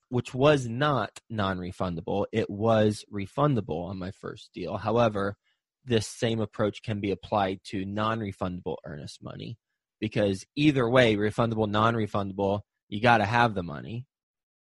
which 0.08 0.32
was 0.34 0.66
not 0.66 1.20
non 1.28 1.58
refundable, 1.58 2.26
it 2.32 2.48
was 2.48 3.04
refundable 3.12 3.88
on 3.88 3.98
my 3.98 4.10
first 4.10 4.50
deal. 4.54 4.76
However, 4.76 5.36
this 5.84 6.06
same 6.06 6.40
approach 6.40 6.82
can 6.82 7.00
be 7.00 7.10
applied 7.10 7.60
to 7.64 7.84
non 7.84 8.20
refundable 8.20 8.76
earnest 8.86 9.22
money 9.22 9.58
because 10.00 10.44
either 10.56 10.88
way, 10.88 11.16
refundable, 11.16 11.68
non 11.68 11.94
refundable, 11.94 12.60
you 12.88 13.00
got 13.00 13.18
to 13.18 13.24
have 13.24 13.54
the 13.54 13.62
money. 13.62 14.06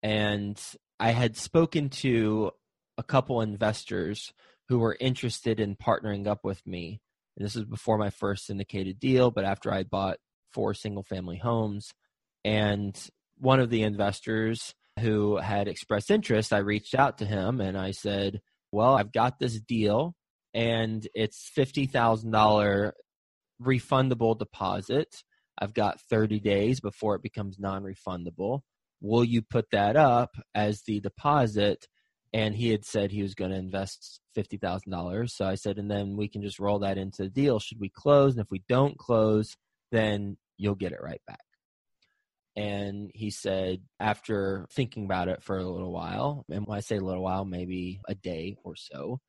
And 0.01 0.61
I 0.99 1.11
had 1.11 1.37
spoken 1.37 1.89
to 1.89 2.51
a 2.97 3.03
couple 3.03 3.41
investors 3.41 4.33
who 4.69 4.79
were 4.79 4.97
interested 4.99 5.59
in 5.59 5.75
partnering 5.75 6.27
up 6.27 6.43
with 6.43 6.65
me. 6.65 7.01
And 7.37 7.45
this 7.45 7.55
was 7.55 7.65
before 7.65 7.97
my 7.97 8.09
first 8.09 8.45
syndicated 8.45 8.99
deal, 8.99 9.31
but 9.31 9.45
after 9.45 9.73
I 9.73 9.83
bought 9.83 10.17
four 10.51 10.73
single 10.73 11.03
family 11.03 11.37
homes. 11.37 11.93
And 12.45 12.95
one 13.37 13.59
of 13.59 13.69
the 13.69 13.83
investors 13.83 14.73
who 14.99 15.37
had 15.37 15.67
expressed 15.67 16.11
interest, 16.11 16.53
I 16.53 16.59
reached 16.59 16.95
out 16.95 17.17
to 17.19 17.25
him 17.25 17.59
and 17.61 17.77
I 17.77 17.91
said, 17.91 18.41
Well, 18.71 18.95
I've 18.95 19.11
got 19.11 19.39
this 19.39 19.59
deal 19.59 20.15
and 20.53 21.07
it's 21.13 21.49
$50,000 21.57 22.91
refundable 23.61 24.37
deposit. 24.37 25.23
I've 25.59 25.73
got 25.73 26.01
30 26.09 26.39
days 26.39 26.79
before 26.79 27.15
it 27.15 27.23
becomes 27.23 27.59
non 27.59 27.83
refundable. 27.83 28.61
Will 29.01 29.23
you 29.23 29.41
put 29.41 29.65
that 29.71 29.95
up 29.95 30.31
as 30.55 30.83
the 30.83 30.99
deposit? 30.99 31.87
And 32.35 32.55
he 32.55 32.69
had 32.69 32.83
said 32.83 33.11
he 33.11 33.21
was 33.21 33.35
going 33.35 33.51
to 33.51 33.57
invest 33.57 34.19
$50,000. 34.35 35.29
So 35.29 35.45
I 35.45 35.53
said, 35.53 35.77
and 35.77 35.89
then 35.89 36.17
we 36.17 36.27
can 36.27 36.41
just 36.41 36.59
roll 36.59 36.79
that 36.79 36.97
into 36.97 37.23
the 37.23 37.29
deal. 37.29 37.59
Should 37.59 37.79
we 37.79 37.89
close? 37.89 38.33
And 38.33 38.41
if 38.41 38.49
we 38.49 38.63
don't 38.67 38.97
close, 38.97 39.55
then 39.91 40.37
you'll 40.57 40.73
get 40.73 40.93
it 40.93 41.01
right 41.01 41.21
back. 41.27 41.43
And 42.55 43.11
he 43.13 43.31
said, 43.31 43.81
after 43.99 44.67
thinking 44.71 45.05
about 45.05 45.27
it 45.27 45.41
for 45.43 45.57
a 45.57 45.65
little 45.65 45.91
while, 45.91 46.45
and 46.51 46.65
when 46.67 46.77
I 46.77 46.81
say 46.81 46.97
a 46.97 47.03
little 47.03 47.23
while, 47.23 47.45
maybe 47.45 47.99
a 48.07 48.13
day 48.13 48.57
or 48.63 48.75
so, 48.75 49.19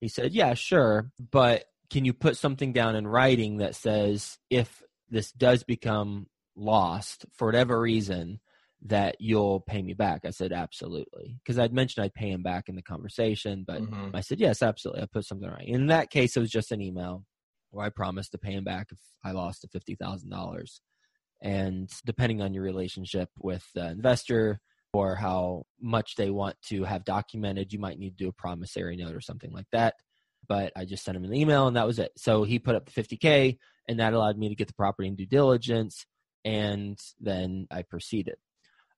he 0.00 0.08
said, 0.08 0.32
Yeah, 0.32 0.54
sure. 0.54 1.10
But 1.30 1.64
can 1.90 2.04
you 2.04 2.12
put 2.12 2.36
something 2.36 2.72
down 2.72 2.96
in 2.96 3.06
writing 3.06 3.58
that 3.58 3.74
says 3.74 4.38
if 4.50 4.82
this 5.08 5.32
does 5.32 5.64
become 5.64 6.26
lost 6.56 7.24
for 7.34 7.46
whatever 7.46 7.80
reason, 7.80 8.40
that 8.86 9.16
you'll 9.18 9.60
pay 9.60 9.80
me 9.80 9.94
back? 9.94 10.26
I 10.26 10.30
said, 10.30 10.52
Absolutely. 10.52 11.38
Because 11.42 11.58
I'd 11.58 11.72
mentioned 11.72 12.04
I'd 12.04 12.14
pay 12.14 12.30
him 12.30 12.42
back 12.42 12.68
in 12.68 12.76
the 12.76 12.82
conversation, 12.82 13.64
but 13.66 13.80
mm-hmm. 13.80 14.14
I 14.14 14.20
said, 14.20 14.40
Yes, 14.40 14.62
absolutely. 14.62 15.02
I 15.02 15.06
put 15.06 15.24
something 15.24 15.48
right. 15.48 15.66
In 15.66 15.86
that 15.86 16.10
case, 16.10 16.36
it 16.36 16.40
was 16.40 16.50
just 16.50 16.70
an 16.70 16.82
email 16.82 17.24
where 17.70 17.86
I 17.86 17.88
promised 17.88 18.32
to 18.32 18.38
pay 18.38 18.52
him 18.52 18.64
back 18.64 18.88
if 18.92 18.98
I 19.24 19.32
lost 19.32 19.62
the 19.62 19.80
$50,000. 19.80 20.80
And 21.44 21.88
depending 22.04 22.42
on 22.42 22.54
your 22.54 22.64
relationship 22.64 23.28
with 23.38 23.64
the 23.74 23.90
investor, 23.90 24.58
or 24.94 25.16
how 25.16 25.66
much 25.80 26.14
they 26.14 26.30
want 26.30 26.56
to 26.68 26.84
have 26.84 27.04
documented. 27.04 27.72
You 27.72 27.80
might 27.80 27.98
need 27.98 28.16
to 28.16 28.24
do 28.24 28.28
a 28.28 28.32
promissory 28.32 28.96
note 28.96 29.14
or 29.14 29.20
something 29.20 29.52
like 29.52 29.66
that. 29.72 29.94
But 30.48 30.72
I 30.76 30.84
just 30.84 31.04
sent 31.04 31.16
him 31.16 31.24
an 31.24 31.34
email 31.34 31.66
and 31.66 31.76
that 31.76 31.86
was 31.86 31.98
it. 31.98 32.12
So 32.16 32.44
he 32.44 32.58
put 32.58 32.76
up 32.76 32.88
the 32.88 33.02
50K 33.02 33.58
and 33.88 34.00
that 34.00 34.12
allowed 34.12 34.38
me 34.38 34.48
to 34.48 34.54
get 34.54 34.68
the 34.68 34.74
property 34.74 35.08
in 35.08 35.16
due 35.16 35.26
diligence. 35.26 36.06
And 36.44 36.98
then 37.20 37.66
I 37.70 37.82
proceeded. 37.82 38.36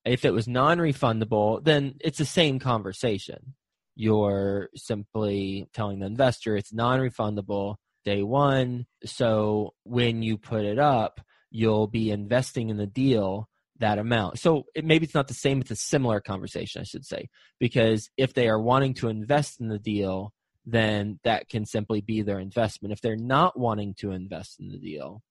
If 0.04 0.24
it 0.24 0.32
was 0.32 0.46
non 0.46 0.78
refundable, 0.78 1.64
then 1.64 1.94
it's 2.00 2.18
the 2.18 2.24
same 2.24 2.58
conversation. 2.58 3.54
You're 3.94 4.68
simply 4.74 5.68
telling 5.72 6.00
the 6.00 6.06
investor 6.06 6.56
it's 6.56 6.72
non 6.72 7.00
refundable 7.00 7.76
day 8.04 8.22
one. 8.22 8.86
So 9.04 9.74
when 9.84 10.22
you 10.22 10.36
put 10.36 10.64
it 10.64 10.78
up, 10.78 11.20
you'll 11.56 11.86
be 11.86 12.10
investing 12.10 12.68
in 12.68 12.76
the 12.76 12.86
deal 12.86 13.48
that 13.78 13.98
amount. 13.98 14.38
So 14.38 14.64
it, 14.74 14.84
maybe 14.84 15.06
it's 15.06 15.14
not 15.14 15.26
the 15.26 15.34
same, 15.34 15.62
it's 15.62 15.70
a 15.70 15.76
similar 15.76 16.20
conversation, 16.20 16.82
I 16.82 16.84
should 16.84 17.06
say, 17.06 17.30
because 17.58 18.10
if 18.18 18.34
they 18.34 18.48
are 18.48 18.60
wanting 18.60 18.92
to 18.94 19.08
invest 19.08 19.58
in 19.58 19.68
the 19.68 19.78
deal, 19.78 20.34
then 20.66 21.18
that 21.24 21.48
can 21.48 21.64
simply 21.64 22.02
be 22.02 22.20
their 22.20 22.40
investment. 22.40 22.92
If 22.92 23.00
they're 23.00 23.16
not 23.16 23.58
wanting 23.58 23.94
to 24.00 24.10
invest 24.10 24.60
in 24.60 24.68
the 24.68 24.78
deal 24.78 25.22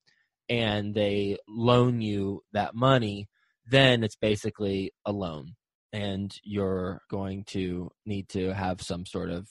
and 0.49 0.95
they 0.95 1.37
loan 1.47 2.01
you 2.01 2.41
that 2.53 2.73
money, 2.73 3.27
then 3.69 4.03
it's 4.03 4.15
basically 4.15 4.93
a 5.05 5.11
loan 5.11 5.53
and 5.93 6.35
you're 6.43 7.01
going 7.11 7.43
to 7.49 7.91
need 8.05 8.29
to 8.29 8.51
have 8.51 8.81
some 8.81 9.05
sort 9.05 9.29
of 9.29 9.47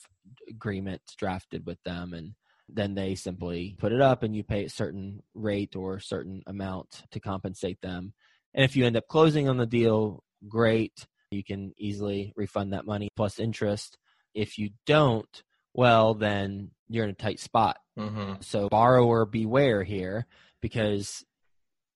agreement 0.49 1.01
drafted 1.17 1.65
with 1.65 1.81
them 1.83 2.13
and 2.13 2.33
then 2.67 2.95
they 2.95 3.15
simply 3.15 3.75
put 3.79 3.91
it 3.91 4.01
up 4.01 4.23
and 4.23 4.35
you 4.35 4.43
pay 4.43 4.65
a 4.65 4.69
certain 4.69 5.21
rate 5.33 5.75
or 5.75 5.95
a 5.95 6.01
certain 6.01 6.41
amount 6.47 7.03
to 7.11 7.19
compensate 7.19 7.79
them 7.81 8.13
and 8.55 8.63
if 8.63 8.75
you 8.75 8.85
end 8.85 8.95
up 8.95 9.07
closing 9.07 9.49
on 9.49 9.57
the 9.57 9.65
deal, 9.65 10.23
great. 10.47 11.05
You 11.29 11.43
can 11.43 11.73
easily 11.77 12.31
refund 12.37 12.71
that 12.71 12.85
money 12.85 13.09
plus 13.15 13.37
interest. 13.37 13.97
If 14.33 14.57
you 14.57 14.69
don't, 14.85 15.43
well, 15.73 16.13
then 16.13 16.71
you're 16.87 17.03
in 17.03 17.09
a 17.09 17.13
tight 17.13 17.41
spot. 17.41 17.77
Mm-hmm. 17.99 18.35
So 18.39 18.69
borrower 18.69 19.25
beware 19.25 19.83
here 19.83 20.25
because 20.61 21.25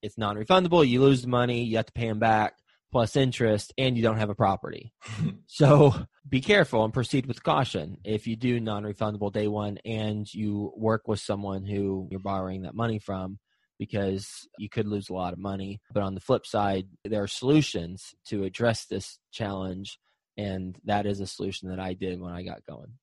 it's 0.01 0.17
non-refundable. 0.17 0.88
You 0.88 1.01
lose 1.01 1.21
the 1.21 1.29
money, 1.29 1.63
you 1.63 1.77
have 1.77 1.85
to 1.85 1.93
pay 1.93 2.09
them 2.09 2.19
back 2.19 2.55
plus 2.91 3.15
interest, 3.15 3.74
and 3.77 3.96
you 3.96 4.03
don't 4.03 4.17
have 4.17 4.29
a 4.29 4.36
property. 4.36 4.93
so 5.48 5.93
be 6.27 6.41
careful 6.41 6.84
and 6.84 6.93
proceed 6.93 7.25
with 7.25 7.43
caution. 7.43 7.98
If 8.03 8.27
you 8.27 8.36
do 8.36 8.60
non-refundable 8.60 9.31
day 9.31 9.48
one 9.48 9.77
and 9.86 10.31
you 10.34 10.74
work 10.75 11.08
with 11.08 11.19
someone 11.19 11.65
who 11.65 12.08
you're 12.10 12.19
borrowing 12.19 12.63
that 12.63 12.75
money 12.75 13.00
from, 13.00 13.39
because 13.79 14.48
you 14.58 14.69
could 14.69 14.88
lose 14.88 15.10
a 15.10 15.13
lot 15.13 15.34
of 15.34 15.39
money. 15.39 15.81
But 15.93 16.03
on 16.03 16.13
the 16.13 16.19
flip 16.19 16.46
side, 16.46 16.88
there 17.05 17.24
are 17.24 17.27
solutions 17.27 18.13
to 18.27 18.43
address 18.43 18.86
this 18.86 19.17
challenge. 19.31 19.98
And 20.38 20.77
that 20.86 21.05
is 21.05 21.19
a 21.22 21.27
solution 21.27 21.69
that 21.69 21.79
I 21.79 21.93
did 21.93 22.19
when 22.19 22.34
I 22.34 22.43
got 22.43 22.65
going. 22.65 22.93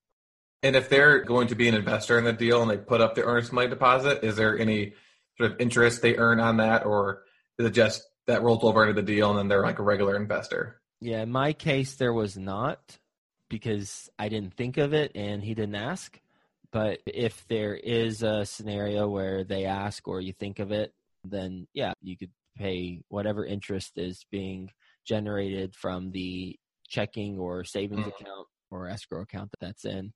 And 0.62 0.76
if 0.76 0.88
they're 0.88 1.22
going 1.22 1.48
to 1.48 1.54
be 1.54 1.68
an 1.68 1.74
investor 1.74 2.18
in 2.18 2.24
the 2.24 2.32
deal 2.32 2.62
and 2.62 2.70
they 2.70 2.76
put 2.76 3.00
up 3.00 3.14
the 3.14 3.24
earnest 3.24 3.52
money 3.52 3.68
deposit, 3.68 4.22
is 4.22 4.36
there 4.36 4.58
any 4.58 4.94
sort 5.38 5.52
of 5.52 5.60
interest 5.60 6.02
they 6.02 6.16
earn 6.16 6.40
on 6.40 6.58
that, 6.58 6.86
or 6.86 7.22
is 7.58 7.66
it 7.66 7.70
just 7.70 8.02
that 8.26 8.42
rolls 8.42 8.64
over 8.64 8.82
into 8.82 9.00
the 9.00 9.06
deal 9.06 9.30
and 9.30 9.38
then 9.38 9.48
they're 9.48 9.62
like 9.62 9.78
a 9.78 9.84
regular 9.84 10.16
investor? 10.16 10.80
Yeah, 11.00 11.22
in 11.22 11.30
my 11.30 11.52
case, 11.52 11.94
there 11.94 12.12
was 12.12 12.36
not 12.36 12.98
because 13.48 14.08
I 14.18 14.28
didn't 14.28 14.54
think 14.54 14.76
of 14.76 14.92
it 14.92 15.12
and 15.14 15.42
he 15.42 15.54
didn't 15.54 15.74
ask. 15.74 16.20
But 16.72 17.00
if 17.06 17.46
there 17.48 17.74
is 17.74 18.22
a 18.22 18.44
scenario 18.44 19.08
where 19.08 19.44
they 19.44 19.64
ask 19.66 20.06
or 20.08 20.20
you 20.20 20.32
think 20.32 20.58
of 20.58 20.72
it, 20.72 20.92
then 21.24 21.66
yeah, 21.72 21.92
you 22.02 22.16
could 22.16 22.30
pay 22.56 23.02
whatever 23.08 23.44
interest 23.44 23.92
is 23.96 24.24
being 24.30 24.70
generated 25.04 25.74
from 25.74 26.10
the 26.10 26.58
checking 26.88 27.38
or 27.38 27.64
savings 27.64 28.00
mm-hmm. 28.00 28.08
account 28.08 28.48
or 28.70 28.88
escrow 28.88 29.22
account 29.22 29.50
that 29.52 29.64
that's 29.64 29.84
in. 29.84 30.12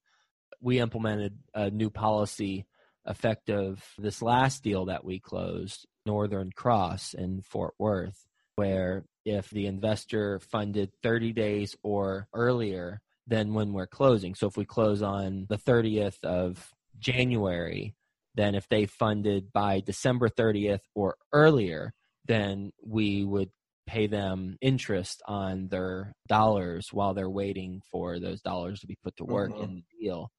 We 0.61 0.81
implemented 0.81 1.38
a 1.55 1.71
new 1.71 1.90
policy 1.90 2.67
effective 3.07 3.83
this 3.99 4.21
last 4.21 4.62
deal 4.62 4.87
that 4.87 5.05
we 5.05 5.21
closed, 5.21 5.87
Northern 6.07 6.50
Cross 6.54 7.14
in 7.14 7.42
Fort 7.42 7.75
Worth, 7.78 8.26
where 8.57 9.04
if 9.25 9.50
the 9.50 9.66
investor 9.66 10.40
funded 10.40 10.90
30 11.02 11.33
days 11.33 11.76
or 11.83 12.28
earlier 12.35 13.00
than 13.26 13.54
when 13.54 13.73
we're 13.73 13.87
closing. 13.87 14.35
So 14.35 14.49
if 14.49 14.57
we 14.57 14.64
close 14.64 15.02
on 15.02 15.47
the 15.49 15.59
30th 15.59 16.23
of 16.25 16.71
January, 16.99 17.95
then 18.35 18.54
if 18.54 18.69
they 18.69 18.87
funded 18.87 19.52
by 19.52 19.80
December 19.80 20.28
30th 20.28 20.80
or 20.95 21.16
earlier, 21.33 21.92
then 22.26 22.73
we 22.85 23.25
would 23.25 23.50
pay 23.87 24.07
them 24.07 24.57
interest 24.61 25.23
on 25.26 25.69
their 25.69 26.12
dollars 26.28 26.92
while 26.92 27.14
they're 27.14 27.30
waiting 27.30 27.83
for 27.90 28.19
those 28.19 28.40
dollars 28.40 28.80
to 28.80 28.87
be 28.87 28.97
put 29.02 29.16
to 29.16 29.25
work 29.25 29.50
mm-hmm. 29.50 29.64
in 29.64 29.75
the 29.76 30.07
deal 30.07 30.30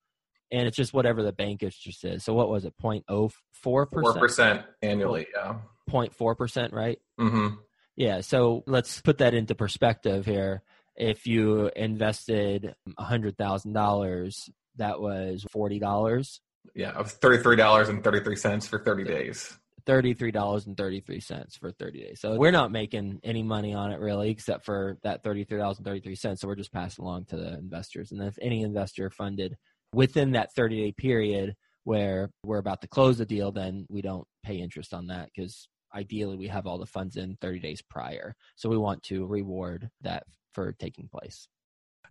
and 0.51 0.67
it's 0.67 0.77
just 0.77 0.93
whatever 0.93 1.24
the 1.24 1.31
bank 1.31 1.63
interest 1.63 2.03
is. 2.03 2.24
So 2.24 2.34
what 2.34 2.50
was 2.50 2.65
it? 2.65 2.74
0.04 2.81 3.91
percent. 3.91 4.20
percent 4.20 4.62
annually. 4.81 5.27
Yeah. 5.36 5.55
0.4 5.89 6.38
percent, 6.38 6.74
right? 6.74 7.00
Mm-hmm. 7.20 7.55
Yeah. 7.96 8.22
So 8.22 8.63
let's 8.67 9.01
put 9.01 9.20
that 9.20 9.34
into 9.34 9.55
perspective 9.55 10.25
here. 10.25 10.63
If 10.96 11.25
you 11.25 11.72
invested 11.75 12.75
hundred 12.98 13.38
thousand 13.38 13.74
dollars, 13.74 14.50
that 14.75 15.00
was 15.01 15.46
forty 15.51 15.79
dollars. 15.79 16.41
Yeah, 16.75 16.91
of 16.91 17.12
thirty-three 17.12 17.55
dollars 17.55 17.89
and 17.89 18.03
thirty-three 18.03 18.36
cents 18.36 18.67
for 18.67 18.79
thirty 18.79 19.03
days. 19.03 19.58
Thirty-three 19.86 20.31
dollars 20.31 20.67
and 20.67 20.77
thirty-three 20.77 21.22
cents 21.22 21.55
for 21.55 21.72
thirty 21.72 22.03
days. 22.03 22.20
So 22.20 22.36
we're 22.36 22.51
not 22.51 22.72
making 22.72 23.20
any 23.24 23.41
money 23.41 23.74
on 23.74 23.91
it 23.91 24.00
really, 24.00 24.29
except 24.29 24.65
for 24.65 24.98
that 25.03 25.24
thirty-three 25.24 25.58
dollars 25.58 25.77
and 25.77 25.86
thirty-three 25.86 26.15
cents. 26.15 26.41
So 26.41 26.48
we're 26.48 26.55
just 26.55 26.74
passing 26.74 27.03
along 27.03 27.25
to 27.25 27.38
the 27.38 27.58
investors. 27.58 28.12
And 28.12 28.22
if 28.22 28.38
any 28.41 28.62
investor 28.62 29.10
funded 29.10 29.58
within 29.93 30.31
that 30.31 30.53
30 30.53 30.83
day 30.83 30.91
period 30.91 31.55
where 31.83 32.29
we're 32.43 32.57
about 32.57 32.81
to 32.81 32.88
close 32.88 33.17
the 33.17 33.25
deal, 33.25 33.51
then 33.51 33.86
we 33.89 34.01
don't 34.01 34.27
pay 34.43 34.55
interest 34.55 34.93
on 34.93 35.07
that 35.07 35.29
because 35.33 35.67
ideally 35.93 36.38
we 36.38 36.48
have 36.48 36.67
all 36.67 36.77
the 36.77 36.86
funds 36.86 37.17
in 37.17 37.38
30 37.41 37.60
days 37.60 37.81
prior. 37.81 38.36
So 38.55 38.69
we 38.69 38.77
want 38.77 39.03
to 39.03 39.25
reward 39.25 39.89
that 40.01 40.24
for 40.53 40.74
taking 40.74 41.07
place. 41.07 41.48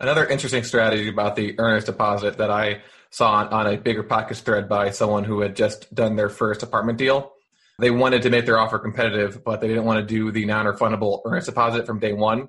Another 0.01 0.27
interesting 0.27 0.65
strategy 0.65 1.09
about 1.09 1.37
the 1.37 1.59
earnest 1.59 1.87
deposit 1.87 2.39
that 2.39 2.51
I 2.51 2.81
saw 3.11 3.33
on, 3.33 3.49
on 3.49 3.67
a 3.67 3.77
BiggerPockets 3.77 4.41
thread 4.41 4.69
by 4.69 4.91
someone 4.91 5.25
who 5.25 5.41
had 5.41 5.55
just 5.55 5.95
done 5.95 6.17
their 6.17 6.31
first 6.31 6.63
apartment 6.63 6.97
deal. 6.97 7.33
They 7.79 7.91
wanted 7.91 8.23
to 8.23 8.31
make 8.31 8.47
their 8.47 8.59
offer 8.59 8.79
competitive, 8.79 9.45
but 9.45 9.61
they 9.61 9.69
didn't 9.69 9.85
want 9.85 10.01
to 10.01 10.15
do 10.15 10.33
the 10.33 10.47
non 10.47 10.67
refundable 10.67 11.21
earnest 11.25 11.47
deposit 11.47 11.87
from 11.87 11.99
day 11.99 12.13
one. 12.13 12.49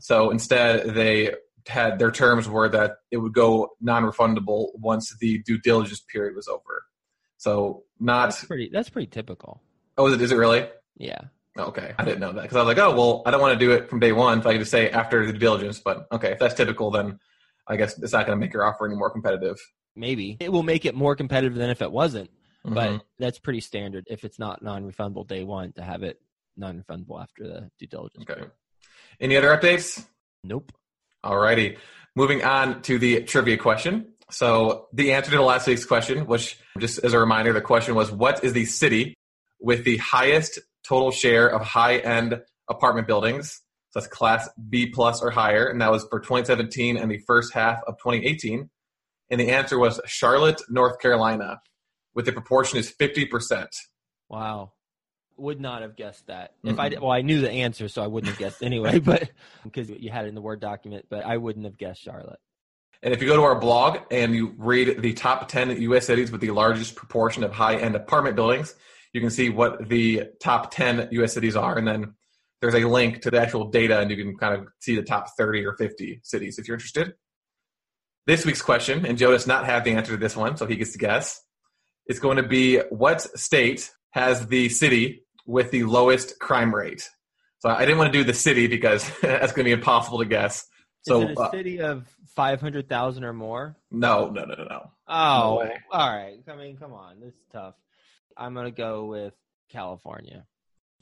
So 0.00 0.30
instead, 0.30 0.94
they 0.94 1.34
had 1.66 1.98
their 1.98 2.10
terms 2.10 2.48
were 2.48 2.68
that 2.68 2.96
it 3.10 3.18
would 3.18 3.34
go 3.34 3.70
non-refundable 3.80 4.68
once 4.74 5.16
the 5.18 5.42
due 5.42 5.58
diligence 5.58 6.00
period 6.00 6.34
was 6.34 6.48
over. 6.48 6.84
So 7.38 7.84
not 7.98 8.26
that's 8.26 8.44
pretty. 8.44 8.70
That's 8.72 8.90
pretty 8.90 9.08
typical. 9.08 9.62
Oh, 9.96 10.06
is 10.06 10.14
it? 10.14 10.20
Is 10.20 10.32
it 10.32 10.36
really? 10.36 10.68
Yeah. 10.96 11.20
Okay, 11.58 11.94
I 11.98 12.04
didn't 12.04 12.20
know 12.20 12.32
that 12.32 12.42
because 12.42 12.56
I 12.56 12.60
was 12.60 12.68
like, 12.68 12.78
oh 12.78 12.94
well, 12.94 13.22
I 13.26 13.30
don't 13.30 13.40
want 13.40 13.58
to 13.58 13.64
do 13.64 13.72
it 13.72 13.90
from 13.90 13.98
day 13.98 14.12
one. 14.12 14.38
If 14.38 14.46
I 14.46 14.52
could 14.52 14.60
just 14.60 14.70
say 14.70 14.90
after 14.90 15.26
the 15.26 15.32
due 15.32 15.38
diligence. 15.38 15.80
But 15.80 16.06
okay, 16.12 16.32
if 16.32 16.38
that's 16.38 16.54
typical, 16.54 16.90
then 16.90 17.18
I 17.66 17.76
guess 17.76 17.98
it's 17.98 18.12
not 18.12 18.26
going 18.26 18.38
to 18.38 18.40
make 18.40 18.52
your 18.52 18.64
offer 18.64 18.86
any 18.86 18.96
more 18.96 19.10
competitive. 19.10 19.56
Maybe 19.96 20.36
it 20.40 20.52
will 20.52 20.62
make 20.62 20.84
it 20.84 20.94
more 20.94 21.16
competitive 21.16 21.56
than 21.56 21.70
if 21.70 21.82
it 21.82 21.90
wasn't. 21.90 22.30
Mm-hmm. 22.64 22.74
But 22.74 23.02
that's 23.18 23.38
pretty 23.38 23.60
standard 23.60 24.04
if 24.08 24.24
it's 24.24 24.38
not 24.38 24.62
non-refundable 24.62 25.26
day 25.26 25.44
one 25.44 25.72
to 25.72 25.82
have 25.82 26.02
it 26.02 26.20
non-refundable 26.56 27.20
after 27.20 27.44
the 27.44 27.70
due 27.78 27.86
diligence. 27.86 28.22
Okay. 28.22 28.34
Period. 28.34 28.52
Any 29.18 29.36
other 29.36 29.56
updates? 29.56 30.06
Nope. 30.44 30.72
Alrighty. 31.24 31.76
Moving 32.16 32.44
on 32.44 32.82
to 32.82 32.98
the 32.98 33.22
trivia 33.22 33.56
question. 33.56 34.14
So 34.30 34.88
the 34.92 35.12
answer 35.12 35.30
to 35.30 35.36
the 35.36 35.42
last 35.42 35.66
week's 35.66 35.84
question, 35.84 36.26
which 36.26 36.58
just 36.78 36.98
as 37.04 37.12
a 37.12 37.18
reminder, 37.18 37.52
the 37.52 37.60
question 37.60 37.94
was 37.94 38.10
what 38.10 38.44
is 38.44 38.52
the 38.52 38.64
city 38.64 39.14
with 39.60 39.84
the 39.84 39.98
highest 39.98 40.58
total 40.86 41.10
share 41.10 41.48
of 41.48 41.62
high 41.62 41.98
end 41.98 42.40
apartment 42.68 43.06
buildings? 43.06 43.60
So 43.90 44.00
that's 44.00 44.12
class 44.12 44.48
B 44.68 44.86
plus 44.86 45.20
or 45.20 45.30
higher. 45.30 45.66
And 45.66 45.80
that 45.80 45.90
was 45.90 46.06
for 46.08 46.20
2017 46.20 46.96
and 46.96 47.10
the 47.10 47.18
first 47.26 47.52
half 47.52 47.82
of 47.86 47.98
2018. 47.98 48.70
And 49.30 49.40
the 49.40 49.50
answer 49.50 49.78
was 49.78 50.00
Charlotte, 50.06 50.62
North 50.68 51.00
Carolina, 51.00 51.60
with 52.14 52.24
the 52.24 52.32
proportion 52.32 52.78
is 52.78 52.92
50%. 52.98 53.68
Wow 54.28 54.72
would 55.40 55.60
not 55.60 55.82
have 55.82 55.96
guessed 55.96 56.26
that. 56.26 56.54
If 56.62 56.76
mm-hmm. 56.76 56.80
I 56.80 57.00
well, 57.00 57.10
I 57.10 57.22
knew 57.22 57.40
the 57.40 57.50
answer, 57.50 57.88
so 57.88 58.02
I 58.02 58.06
wouldn't 58.06 58.30
have 58.30 58.38
guessed 58.38 58.62
anyway. 58.62 58.98
But 59.10 59.30
because 59.64 59.90
you 59.90 60.10
had 60.10 60.26
it 60.26 60.28
in 60.28 60.34
the 60.34 60.40
word 60.40 60.60
document, 60.60 61.06
but 61.08 61.24
I 61.24 61.36
wouldn't 61.36 61.64
have 61.64 61.76
guessed 61.76 62.02
Charlotte. 62.02 62.38
And 63.02 63.14
if 63.14 63.22
you 63.22 63.28
go 63.28 63.36
to 63.36 63.42
our 63.42 63.58
blog 63.58 63.98
and 64.10 64.34
you 64.34 64.54
read 64.58 65.00
the 65.00 65.14
top 65.14 65.48
10 65.48 65.80
U.S. 65.82 66.06
cities 66.06 66.30
with 66.30 66.42
the 66.42 66.50
largest 66.50 66.96
proportion 66.96 67.42
of 67.42 67.52
high-end 67.52 67.96
apartment 67.96 68.36
buildings, 68.36 68.74
you 69.14 69.22
can 69.22 69.30
see 69.30 69.48
what 69.48 69.88
the 69.88 70.24
top 70.40 70.70
10 70.70 71.08
U.S. 71.12 71.32
cities 71.32 71.56
are, 71.56 71.78
and 71.78 71.88
then 71.88 72.14
there's 72.60 72.74
a 72.74 72.84
link 72.84 73.22
to 73.22 73.30
the 73.30 73.40
actual 73.40 73.70
data, 73.70 74.00
and 74.00 74.10
you 74.10 74.16
can 74.16 74.36
kind 74.36 74.54
of 74.54 74.68
see 74.80 74.96
the 74.96 75.02
top 75.02 75.28
30 75.36 75.64
or 75.64 75.76
50 75.76 76.20
cities 76.22 76.58
if 76.58 76.68
you're 76.68 76.76
interested. 76.76 77.14
This 78.26 78.44
week's 78.44 78.62
question, 78.62 79.06
and 79.06 79.16
Joe 79.16 79.30
does 79.30 79.46
not 79.46 79.64
have 79.64 79.82
the 79.82 79.92
answer 79.92 80.12
to 80.12 80.18
this 80.18 80.36
one, 80.36 80.56
so 80.56 80.66
he 80.66 80.76
gets 80.76 80.92
to 80.92 80.98
guess. 80.98 81.40
It's 82.06 82.18
going 82.18 82.36
to 82.36 82.42
be 82.42 82.78
what 82.90 83.22
state 83.38 83.90
has 84.10 84.46
the 84.48 84.68
city 84.68 85.22
with 85.50 85.70
the 85.70 85.84
lowest 85.84 86.38
crime 86.38 86.74
rate. 86.74 87.08
So 87.58 87.68
I 87.68 87.80
didn't 87.80 87.98
want 87.98 88.12
to 88.12 88.18
do 88.18 88.24
the 88.24 88.34
city 88.34 88.66
because 88.66 89.04
that's 89.22 89.52
going 89.52 89.64
to 89.64 89.68
be 89.68 89.72
impossible 89.72 90.18
to 90.18 90.24
guess. 90.24 90.66
So 91.02 91.22
Is 91.22 91.30
it 91.30 91.38
a 91.38 91.40
uh, 91.40 91.50
city 91.50 91.80
of 91.80 92.06
five 92.34 92.60
hundred 92.60 92.88
thousand 92.88 93.24
or 93.24 93.32
more? 93.32 93.76
No, 93.90 94.28
no, 94.28 94.44
no, 94.44 94.54
no, 94.54 94.64
no. 94.64 94.90
Oh, 95.08 95.62
no 95.64 95.70
all 95.90 96.14
right. 96.14 96.38
I 96.46 96.56
mean, 96.56 96.76
come 96.76 96.92
on, 96.92 97.20
this 97.20 97.34
is 97.34 97.40
tough. 97.52 97.74
I'm 98.36 98.54
going 98.54 98.66
to 98.66 98.70
go 98.70 99.06
with 99.06 99.34
California. 99.70 100.46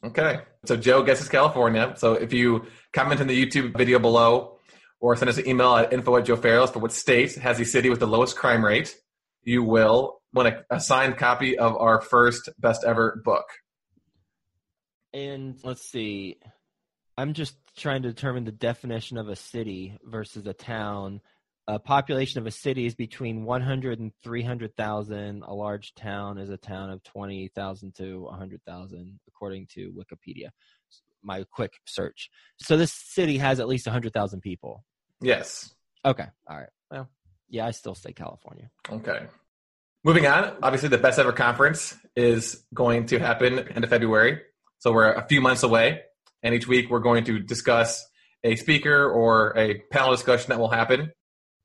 Okay, 0.05 0.39
so 0.65 0.77
Joe 0.77 1.03
guesses 1.03 1.29
California. 1.29 1.95
So 1.97 2.15
if 2.15 2.33
you 2.33 2.67
comment 2.93 3.21
in 3.21 3.27
the 3.27 3.47
YouTube 3.47 3.77
video 3.77 3.99
below, 3.99 4.59
or 5.01 5.17
send 5.17 5.29
us 5.29 5.39
an 5.39 5.49
email 5.49 5.75
at 5.77 5.93
info 5.93 6.17
at 6.17 6.25
Joe 6.25 6.37
Fairless 6.37 6.71
for 6.71 6.79
what 6.79 6.93
state 6.93 7.35
has 7.37 7.59
the 7.59 7.65
city 7.65 7.91
with 7.91 8.01
the 8.01 8.07
lowest 8.07 8.37
crime 8.37 8.65
rate, 8.65 8.97
you 9.43 9.65
will 9.65 10.21
win 10.33 10.47
a, 10.47 10.65
a 10.71 10.81
signed 10.81 11.17
copy 11.17 11.59
of 11.59 11.77
our 11.77 12.01
first 12.01 12.49
best 12.59 12.85
ever 12.85 13.21
book. 13.25 13.47
And 15.19 15.59
let's 15.65 15.83
see. 15.83 16.37
I'm 17.17 17.35
just 17.35 17.57
trying 17.77 18.03
to 18.03 18.09
determine 18.09 18.45
the 18.45 18.53
definition 18.53 19.19
of 19.19 19.29
a 19.29 19.35
city 19.35 19.99
versus 20.05 20.47
a 20.47 20.53
town. 20.53 21.21
A 21.67 21.81
population 21.81 22.41
of 22.41 22.47
a 22.47 22.53
city 22.53 22.87
is 22.87 22.95
between 22.95 23.45
100 23.45 23.99
and 23.99 24.13
300,000. 24.23 25.43
A 25.43 25.53
large 25.53 25.95
town 25.95 26.39
is 26.39 26.51
a 26.51 26.57
town 26.57 26.91
of 26.91 27.03
20,000 27.03 27.95
to 27.97 28.21
100,000, 28.21 29.21
according 29.27 29.67
to 29.75 29.93
Wikipedia. 29.93 30.51
My 31.23 31.45
quick 31.51 31.73
search. 31.85 32.31
So 32.61 32.77
this 32.77 32.93
city 32.93 33.39
has 33.39 33.59
at 33.59 33.67
least 33.67 33.87
100,000 33.87 34.41
people. 34.41 34.85
Yes. 35.21 35.75
Okay. 36.05 36.27
All 36.49 36.57
right. 36.57 36.71
Well, 36.93 37.09
yeah, 37.49 37.67
I 37.67 37.73
still 37.73 37.97
say 37.97 38.13
California. 38.13 38.71
Okay. 38.89 39.27
Moving 40.05 40.27
on, 40.29 40.57
obviously, 40.63 40.91
the 40.91 40.99
best 40.99 41.19
ever 41.19 41.33
conference 41.33 41.97
is 42.15 42.65
going 42.73 43.07
to 43.07 43.19
happen 43.19 43.59
end 43.59 43.83
of 43.83 43.91
February. 43.91 44.43
So 44.81 44.93
we're 44.93 45.13
a 45.13 45.27
few 45.27 45.41
months 45.41 45.63
away, 45.63 46.03
and 46.43 46.55
each 46.55 46.69
week 46.69 46.91
we're 46.91 47.01
going 47.01 47.25
to 47.25 47.41
discuss 47.41 48.07
a 48.45 48.55
speaker 48.57 49.11
or 49.11 49.57
a 49.59 49.81
panel 49.91 50.13
discussion 50.13 50.51
that 50.51 50.61
will 50.61 50.71
happen. 50.71 51.11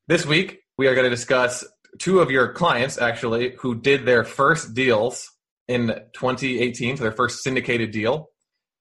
This 0.07 0.25
week 0.25 0.59
we 0.77 0.87
are 0.87 0.95
going 0.95 1.05
to 1.05 1.15
discuss 1.15 1.63
two 1.99 2.19
of 2.19 2.31
your 2.31 2.53
clients 2.53 2.97
actually 2.97 3.55
who 3.59 3.79
did 3.79 4.05
their 4.05 4.23
first 4.23 4.73
deals 4.73 5.29
in 5.67 5.87
2018 6.13 6.97
for 6.97 7.03
their 7.03 7.11
first 7.11 7.43
syndicated 7.43 7.91
deal 7.91 8.29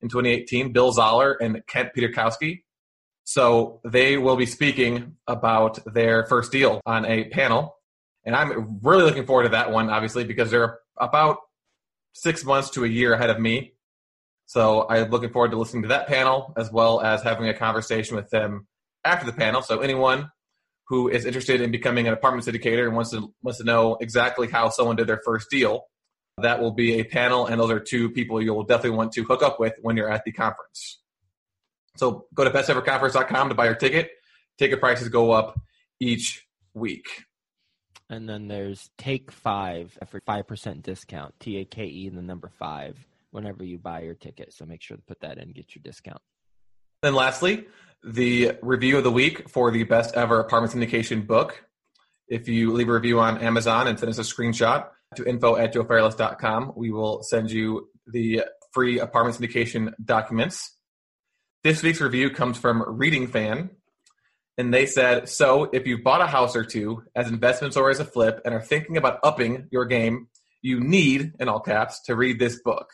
in 0.00 0.08
2018, 0.08 0.72
Bill 0.72 0.92
Zoller 0.92 1.32
and 1.34 1.62
Kent 1.66 1.90
Pietrkowski. 1.96 2.62
So 3.24 3.80
they 3.84 4.16
will 4.16 4.36
be 4.36 4.46
speaking 4.46 5.16
about 5.28 5.78
their 5.92 6.26
first 6.26 6.50
deal 6.50 6.80
on 6.86 7.04
a 7.04 7.28
panel. 7.28 7.76
And 8.24 8.34
I'm 8.34 8.80
really 8.82 9.02
looking 9.02 9.26
forward 9.26 9.44
to 9.44 9.48
that 9.50 9.70
one, 9.70 9.90
obviously, 9.90 10.24
because 10.24 10.50
they're 10.50 10.78
about 10.98 11.38
six 12.14 12.44
months 12.44 12.70
to 12.70 12.84
a 12.84 12.88
year 12.88 13.12
ahead 13.12 13.30
of 13.30 13.38
me. 13.38 13.74
So 14.52 14.86
I'm 14.86 15.08
looking 15.08 15.30
forward 15.30 15.52
to 15.52 15.56
listening 15.56 15.80
to 15.84 15.88
that 15.88 16.08
panel 16.08 16.52
as 16.58 16.70
well 16.70 17.00
as 17.00 17.22
having 17.22 17.48
a 17.48 17.54
conversation 17.54 18.16
with 18.16 18.28
them 18.28 18.66
after 19.02 19.24
the 19.24 19.32
panel. 19.32 19.62
So 19.62 19.80
anyone 19.80 20.30
who 20.88 21.08
is 21.08 21.24
interested 21.24 21.62
in 21.62 21.70
becoming 21.70 22.06
an 22.06 22.12
apartment 22.12 22.46
syndicator 22.46 22.84
and 22.84 22.94
wants 22.94 23.12
to 23.12 23.32
wants 23.42 23.60
to 23.60 23.64
know 23.64 23.96
exactly 23.98 24.50
how 24.50 24.68
someone 24.68 24.96
did 24.96 25.06
their 25.06 25.22
first 25.24 25.48
deal, 25.48 25.84
that 26.36 26.60
will 26.60 26.72
be 26.72 27.00
a 27.00 27.04
panel, 27.04 27.46
and 27.46 27.58
those 27.58 27.70
are 27.70 27.80
two 27.80 28.10
people 28.10 28.42
you'll 28.42 28.62
definitely 28.62 28.98
want 28.98 29.12
to 29.12 29.24
hook 29.24 29.42
up 29.42 29.58
with 29.58 29.72
when 29.80 29.96
you're 29.96 30.12
at 30.12 30.22
the 30.26 30.32
conference. 30.32 31.00
So 31.96 32.26
go 32.34 32.44
to 32.44 32.50
besteverconference.com 32.50 33.48
to 33.48 33.54
buy 33.54 33.64
your 33.64 33.74
ticket. 33.74 34.10
Ticket 34.58 34.80
prices 34.80 35.08
go 35.08 35.30
up 35.30 35.58
each 35.98 36.46
week. 36.74 37.06
And 38.10 38.28
then 38.28 38.48
there's 38.48 38.90
Take 38.98 39.30
Five 39.30 39.98
for 40.08 40.20
five 40.26 40.46
percent 40.46 40.82
discount. 40.82 41.40
T 41.40 41.56
A 41.56 41.64
K 41.64 41.86
E 41.86 42.10
the 42.10 42.20
number 42.20 42.50
five 42.58 43.06
whenever 43.32 43.64
you 43.64 43.78
buy 43.78 44.02
your 44.02 44.14
ticket. 44.14 44.52
So 44.52 44.64
make 44.64 44.82
sure 44.82 44.96
to 44.96 45.02
put 45.02 45.20
that 45.20 45.38
in, 45.38 45.44
and 45.44 45.54
get 45.54 45.74
your 45.74 45.82
discount. 45.82 46.20
Then 47.02 47.14
lastly, 47.14 47.66
the 48.04 48.52
review 48.62 48.98
of 48.98 49.04
the 49.04 49.10
week 49.10 49.48
for 49.48 49.70
the 49.70 49.82
best 49.82 50.14
ever 50.14 50.38
apartment 50.38 50.72
syndication 50.72 51.26
book. 51.26 51.64
If 52.28 52.48
you 52.48 52.72
leave 52.72 52.88
a 52.88 52.92
review 52.92 53.18
on 53.18 53.38
Amazon 53.38 53.88
and 53.88 53.98
send 53.98 54.10
us 54.10 54.18
a 54.18 54.22
screenshot 54.22 54.88
to 55.16 55.24
info 55.24 55.56
at 55.56 55.74
joefairless.com, 55.74 56.72
we 56.76 56.90
will 56.90 57.22
send 57.22 57.50
you 57.50 57.88
the 58.06 58.44
free 58.72 59.00
apartment 59.00 59.36
syndication 59.36 59.92
documents. 60.02 60.76
This 61.64 61.82
week's 61.82 62.00
review 62.00 62.30
comes 62.30 62.56
from 62.56 62.82
Reading 62.86 63.26
Fan, 63.26 63.70
and 64.56 64.72
they 64.72 64.86
said, 64.86 65.28
"So, 65.28 65.64
if 65.72 65.86
you've 65.86 66.02
bought 66.02 66.20
a 66.20 66.26
house 66.26 66.56
or 66.56 66.64
two 66.64 67.04
as 67.14 67.28
investments 67.28 67.76
or 67.76 67.90
as 67.90 68.00
a 68.00 68.04
flip 68.04 68.40
and 68.44 68.54
are 68.54 68.62
thinking 68.62 68.96
about 68.96 69.20
upping 69.22 69.68
your 69.70 69.84
game, 69.84 70.28
you 70.62 70.80
need, 70.80 71.32
in 71.38 71.48
all 71.48 71.60
caps, 71.60 72.00
to 72.02 72.16
read 72.16 72.38
this 72.38 72.60
book. 72.62 72.88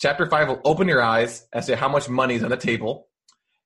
Chapter 0.00 0.24
five 0.24 0.48
will 0.48 0.62
open 0.64 0.88
your 0.88 1.02
eyes 1.02 1.46
as 1.52 1.66
to 1.66 1.76
how 1.76 1.86
much 1.86 2.08
money 2.08 2.34
is 2.34 2.42
on 2.42 2.48
the 2.48 2.56
table, 2.56 3.08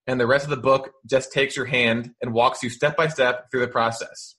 and 0.08 0.18
the 0.18 0.26
rest 0.26 0.42
of 0.42 0.50
the 0.50 0.56
book 0.56 0.90
just 1.06 1.32
takes 1.32 1.56
your 1.56 1.64
hand 1.64 2.10
and 2.20 2.34
walks 2.34 2.60
you 2.60 2.70
step 2.70 2.96
by 2.96 3.06
step 3.06 3.52
through 3.52 3.60
the 3.60 3.68
process. 3.68 4.34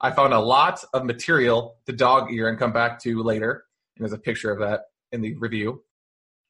I 0.00 0.12
found 0.12 0.32
a 0.32 0.38
lot 0.38 0.84
of 0.94 1.04
material 1.04 1.76
to 1.86 1.92
dog 1.92 2.32
ear 2.32 2.48
and 2.48 2.56
come 2.56 2.72
back 2.72 3.00
to 3.00 3.20
later, 3.24 3.64
and 3.96 4.04
there's 4.04 4.12
a 4.12 4.18
picture 4.18 4.52
of 4.52 4.60
that 4.60 4.82
in 5.10 5.22
the 5.22 5.34
review. 5.34 5.82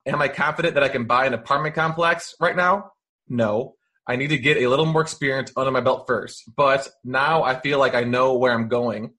Am 0.05 0.21
I 0.21 0.29
confident 0.29 0.75
that 0.75 0.85
I 0.85 0.91
can 0.91 1.07
buy 1.07 1.25
an 1.25 1.33
apartment 1.33 1.75
complex 1.75 2.35
right 2.39 2.55
now? 2.55 2.93
No. 3.27 3.77
I 4.07 4.17
need 4.17 4.29
to 4.29 4.39
get 4.39 4.59
a 4.59 4.69
little 4.69 4.85
more 4.85 5.01
experience 5.01 5.51
under 5.57 5.71
my 5.71 5.81
belt 5.81 6.05
first. 6.07 6.45
But 6.55 6.91
now 7.05 7.43
I 7.43 7.59
feel 7.59 7.79
like 7.79 7.95
I 7.95 8.05
know 8.05 8.35
where 8.35 8.53
I'm 8.53 8.69
going, 8.69 9.15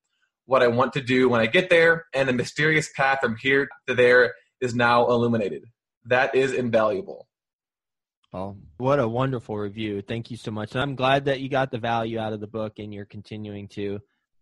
what 0.45 0.61
I 0.61 0.67
want 0.67 0.93
to 0.93 1.01
do 1.01 1.27
when 1.27 1.41
I 1.41 1.47
get 1.47 1.71
there, 1.71 2.05
and 2.13 2.29
the 2.29 2.33
mysterious 2.33 2.87
path 2.95 3.17
from 3.19 3.35
here 3.35 3.67
to 3.87 3.95
there 3.95 4.35
is 4.65 4.75
now 4.75 5.07
illuminated. 5.07 5.63
That 6.05 6.35
is 6.35 6.51
invaluable. 6.53 7.27
Well, 8.33 8.57
what 8.77 8.99
a 8.99 9.07
wonderful 9.07 9.57
review. 9.57 10.01
Thank 10.01 10.29
you 10.29 10.35
so 10.35 10.51
much. 10.51 10.73
And 10.73 10.81
I'm 10.81 10.95
glad 10.95 11.25
that 11.25 11.39
you 11.39 11.47
got 11.47 11.71
the 11.71 11.77
value 11.77 12.19
out 12.19 12.33
of 12.33 12.41
the 12.41 12.47
book 12.47 12.79
and 12.79 12.93
you're 12.93 13.05
continuing 13.05 13.69
to 13.69 13.99